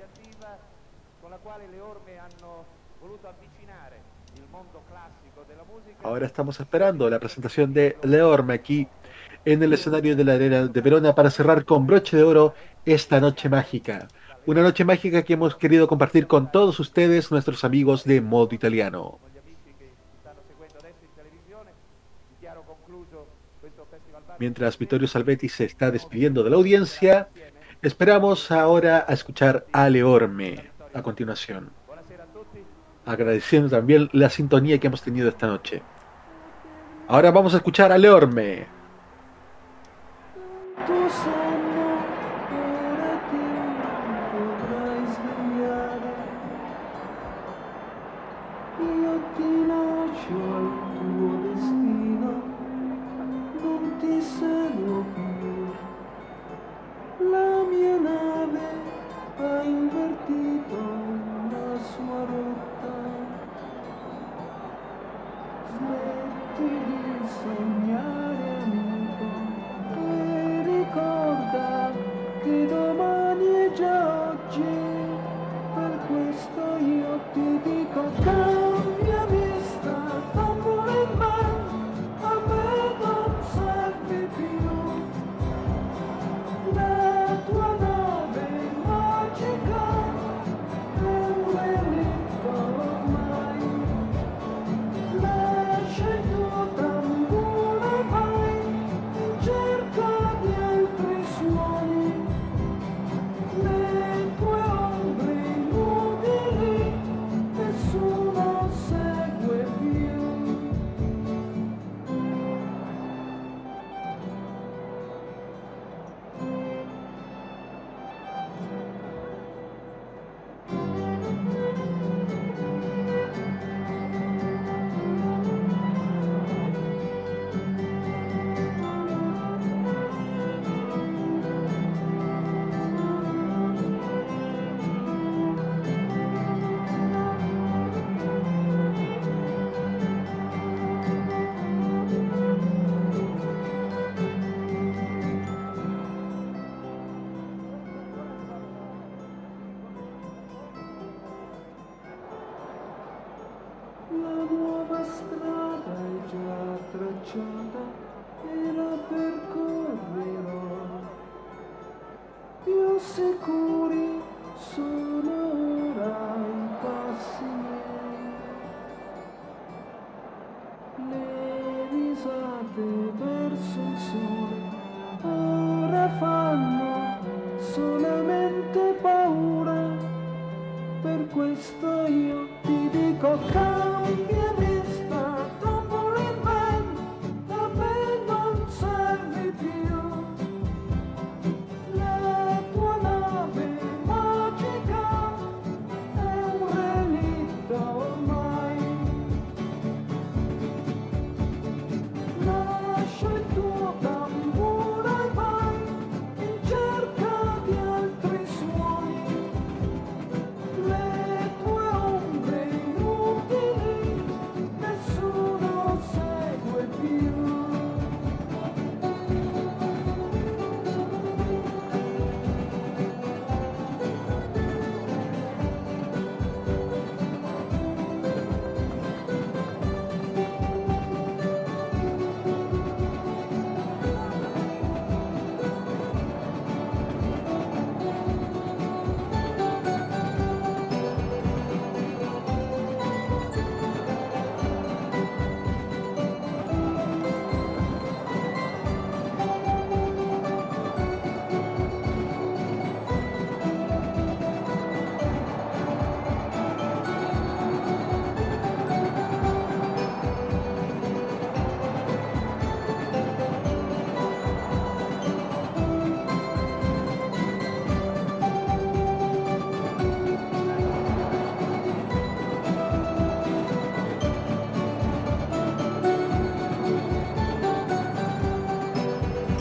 Ahora 6.02 6.26
estamos 6.26 6.58
esperando 6.58 7.08
la 7.10 7.20
presentación 7.20 7.74
de 7.74 7.96
Leorme 8.02 8.54
aquí 8.54 8.88
en 9.44 9.62
el 9.62 9.72
escenario 9.72 10.16
de 10.16 10.24
la 10.24 10.34
Arena 10.34 10.66
de 10.66 10.80
Verona 10.80 11.14
para 11.14 11.30
cerrar 11.30 11.64
con 11.64 11.86
broche 11.86 12.16
de 12.16 12.22
oro 12.22 12.54
esta 12.84 13.20
noche 13.20 13.48
mágica. 13.48 14.08
Una 14.46 14.62
noche 14.62 14.84
mágica 14.84 15.22
que 15.22 15.34
hemos 15.34 15.54
querido 15.54 15.86
compartir 15.86 16.26
con 16.26 16.50
todos 16.50 16.80
ustedes, 16.80 17.30
nuestros 17.30 17.64
amigos 17.64 18.04
de 18.04 18.22
Modo 18.22 18.54
Italiano. 18.54 19.18
Mientras 24.40 24.78
Vittorio 24.78 25.06
Salvetti 25.06 25.50
se 25.50 25.66
está 25.66 25.90
despidiendo 25.90 26.42
de 26.42 26.48
la 26.48 26.56
audiencia, 26.56 27.28
esperamos 27.82 28.50
ahora 28.50 29.04
a 29.06 29.12
escuchar 29.12 29.66
a 29.70 29.90
Leorme 29.90 30.70
a 30.94 31.02
continuación. 31.02 31.70
Agradeciendo 33.04 33.68
también 33.68 34.08
la 34.14 34.30
sintonía 34.30 34.78
que 34.78 34.86
hemos 34.86 35.02
tenido 35.02 35.28
esta 35.28 35.46
noche. 35.46 35.82
Ahora 37.06 37.30
vamos 37.30 37.52
a 37.52 37.58
escuchar 37.58 37.92
a 37.92 37.98
Leorme. 37.98 38.66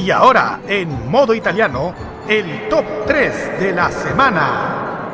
Y 0.10 0.12
ahora, 0.12 0.60
en 0.68 1.08
modo 1.08 1.36
italiano, 1.36 1.94
el 2.28 2.68
top 2.68 2.84
3 3.06 3.60
de 3.60 3.74
la 3.74 3.92
semana. 3.92 5.06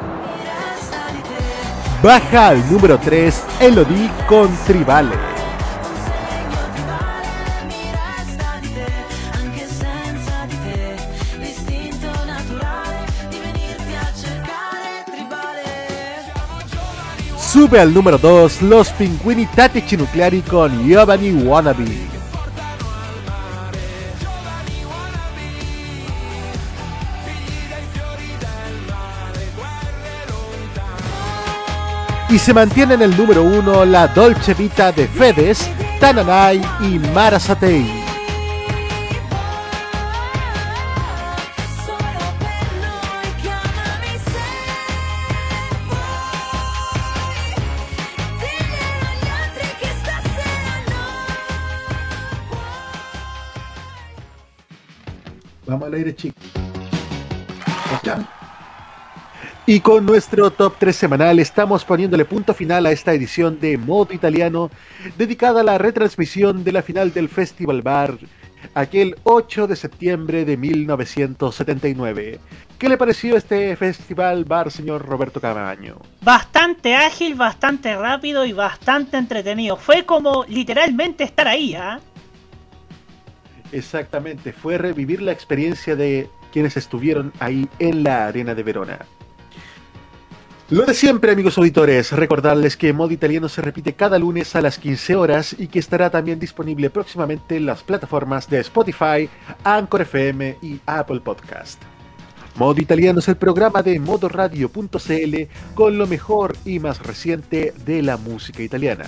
Baja 2.02 2.48
al 2.48 2.72
número 2.72 2.98
3 2.98 3.44
Elodie 3.60 4.10
con 4.26 4.50
Tribale. 4.66 5.18
Anche 9.34 9.68
senza 9.68 10.46
di 10.48 10.58
te, 10.64 10.96
l'istinto 11.40 12.08
naturale 12.26 13.06
di 13.28 13.40
venirti 13.40 13.96
a 14.00 14.14
cercare 14.16 15.04
tribale. 15.12 15.64
Sube 17.36 17.82
al 17.82 17.92
número 17.92 18.16
2 18.16 18.50
Los 18.62 18.92
Pinguini 18.92 19.46
Tattici 19.54 19.98
Nucleari 19.98 20.42
con 20.42 20.88
Giovanni 20.88 21.34
Wannabe. 21.34 22.15
Y 32.36 32.38
se 32.38 32.54
mantiene 32.54 32.96
en 32.96 33.02
el 33.02 33.16
número 33.16 33.44
1 33.44 33.86
la 33.86 34.10
Dolce 34.10 34.54
Vita 34.54 34.92
de 34.92 35.08
Fedes, 35.08 35.70
Tananai 36.02 36.62
y 36.82 37.00
Mara 37.14 37.40
Satei. 37.40 37.90
Vamos 55.66 55.88
al 55.88 55.94
aire, 55.94 56.14
chicos. 56.14 56.44
Y 59.68 59.80
con 59.80 60.06
nuestro 60.06 60.52
top 60.52 60.76
3 60.78 60.96
semanal 60.96 61.40
estamos 61.40 61.84
poniéndole 61.84 62.24
punto 62.24 62.54
final 62.54 62.86
a 62.86 62.92
esta 62.92 63.14
edición 63.14 63.60
de 63.60 63.80
Modo 63.80 64.14
Italiano 64.14 64.70
dedicada 65.18 65.62
a 65.62 65.64
la 65.64 65.80
retransmisión 65.80 66.64
de 66.64 66.72
la 66.72 66.84
final 66.84 67.12
del 67.12 67.30
Festival 67.30 67.82
Bar 67.82 68.16
aquel 68.76 69.16
8 69.24 69.66
de 69.66 69.76
septiembre 69.76 70.46
de 70.46 70.56
1979. 70.56 72.40
¿Qué 72.78 72.90
le 72.90 72.98
pareció 72.98 73.38
este 73.38 73.76
Festival 73.76 74.46
Bar, 74.46 74.70
señor 74.70 75.04
Roberto 75.04 75.42
Camaño? 75.42 75.98
Bastante 76.22 76.96
ágil, 76.96 77.34
bastante 77.34 77.96
rápido 77.96 78.46
y 78.46 78.54
bastante 78.54 79.18
entretenido. 79.18 79.78
Fue 79.78 80.06
como 80.06 80.46
literalmente 80.48 81.24
estar 81.24 81.48
ahí, 81.48 81.74
¿ah? 81.74 82.00
Exactamente, 83.72 84.54
fue 84.54 84.78
revivir 84.78 85.24
la 85.24 85.32
experiencia 85.32 85.96
de 85.96 86.30
quienes 86.54 86.78
estuvieron 86.78 87.34
ahí 87.40 87.68
en 87.80 88.04
la 88.04 88.28
arena 88.28 88.54
de 88.54 88.64
Verona. 88.64 89.00
Lo 90.72 90.84
de 90.84 90.96
siempre, 90.96 91.32
amigos 91.32 91.60
auditores, 91.60 92.12
recordarles 92.12 92.76
que 92.76 92.92
Modo 92.92 93.12
Italiano 93.12 93.48
se 93.50 93.62
repite 93.62 93.94
cada 93.94 94.18
lunes 94.18 94.56
a 94.56 94.62
las 94.62 94.80
15 94.80 95.16
horas 95.16 95.56
y 95.60 95.68
que 95.68 95.78
estará 95.78 96.10
también 96.10 96.40
disponible 96.40 96.90
próximamente 96.90 97.58
en 97.58 97.68
las 97.68 97.84
plataformas 97.84 98.50
de 98.50 98.62
Spotify, 98.62 99.30
Anchor 99.64 100.02
FM 100.02 100.58
y 100.64 100.80
Apple 100.88 101.20
Podcast. 101.20 101.80
Modo 102.56 102.82
Italiano 102.82 103.20
es 103.20 103.28
el 103.28 103.36
programa 103.36 103.84
de 103.84 104.00
modoradio.cl 104.00 105.36
con 105.76 106.00
lo 106.00 106.08
mejor 106.08 106.58
y 106.66 106.80
más 106.80 107.00
reciente 107.00 107.72
de 107.86 108.02
la 108.02 108.18
música 108.18 108.64
italiana. 108.64 109.06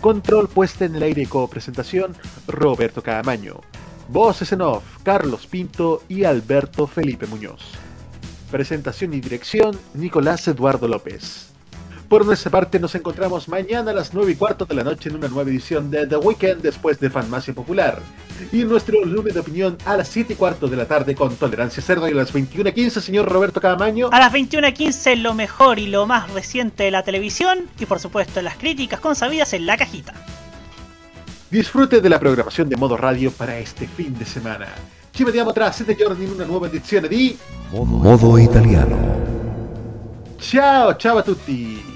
Control 0.00 0.46
puesta 0.46 0.84
en 0.84 0.94
el 0.94 1.02
aire 1.02 1.22
y 1.22 1.26
copresentación, 1.26 2.14
Roberto 2.46 3.02
Caamaño. 3.02 3.60
Voces 4.08 4.52
en 4.52 4.60
off, 4.60 4.84
Carlos 5.02 5.48
Pinto 5.48 6.04
y 6.08 6.22
Alberto 6.22 6.86
Felipe 6.86 7.26
Muñoz. 7.26 7.85
Presentación 8.50 9.12
y 9.14 9.20
dirección, 9.20 9.76
Nicolás 9.94 10.46
Eduardo 10.46 10.86
López. 10.86 11.50
Por 12.08 12.24
nuestra 12.24 12.52
parte, 12.52 12.78
nos 12.78 12.94
encontramos 12.94 13.48
mañana 13.48 13.90
a 13.90 13.94
las 13.94 14.14
9 14.14 14.32
y 14.32 14.36
cuarto 14.36 14.64
de 14.64 14.74
la 14.76 14.84
noche 14.84 15.08
en 15.08 15.16
una 15.16 15.26
nueva 15.26 15.50
edición 15.50 15.90
de 15.90 16.06
The 16.06 16.16
Weekend 16.16 16.62
después 16.62 17.00
de 17.00 17.10
Farmacia 17.10 17.52
Popular. 17.52 18.00
Y 18.52 18.62
nuestro 18.62 19.04
lunes 19.04 19.34
de 19.34 19.40
opinión 19.40 19.76
a 19.84 19.96
las 19.96 20.06
7 20.08 20.34
y 20.34 20.36
cuarto 20.36 20.68
de 20.68 20.76
la 20.76 20.86
tarde 20.86 21.16
con 21.16 21.34
Tolerancia 21.34 21.82
Cerdo 21.82 22.06
y 22.08 22.12
a 22.12 22.14
las 22.14 22.32
21.15, 22.32 23.00
señor 23.00 23.28
Roberto 23.28 23.60
Camaño. 23.60 24.10
A 24.12 24.20
las 24.20 24.32
21.15 24.32 25.16
lo 25.16 25.34
mejor 25.34 25.80
y 25.80 25.88
lo 25.88 26.06
más 26.06 26.30
reciente 26.30 26.84
de 26.84 26.92
la 26.92 27.02
televisión 27.02 27.68
y 27.80 27.86
por 27.86 27.98
supuesto 27.98 28.40
las 28.40 28.56
críticas 28.56 29.00
consabidas 29.00 29.52
en 29.54 29.66
la 29.66 29.76
cajita. 29.76 30.14
Disfrute 31.50 32.00
de 32.00 32.08
la 32.08 32.20
programación 32.20 32.68
de 32.68 32.76
Modo 32.76 32.96
Radio 32.96 33.32
para 33.32 33.58
este 33.58 33.88
fin 33.88 34.16
de 34.16 34.24
semana. 34.24 34.68
Ci 35.16 35.24
vediamo 35.24 35.50
tra 35.50 35.72
7 35.72 35.96
giorni 35.96 36.24
in 36.26 36.32
una 36.32 36.44
nuova 36.44 36.66
edizione 36.66 37.08
di 37.08 37.38
Modo 37.70 38.36
italiano. 38.36 39.24
Ciao, 40.36 40.94
ciao 40.96 41.16
a 41.16 41.22
tutti! 41.22 41.95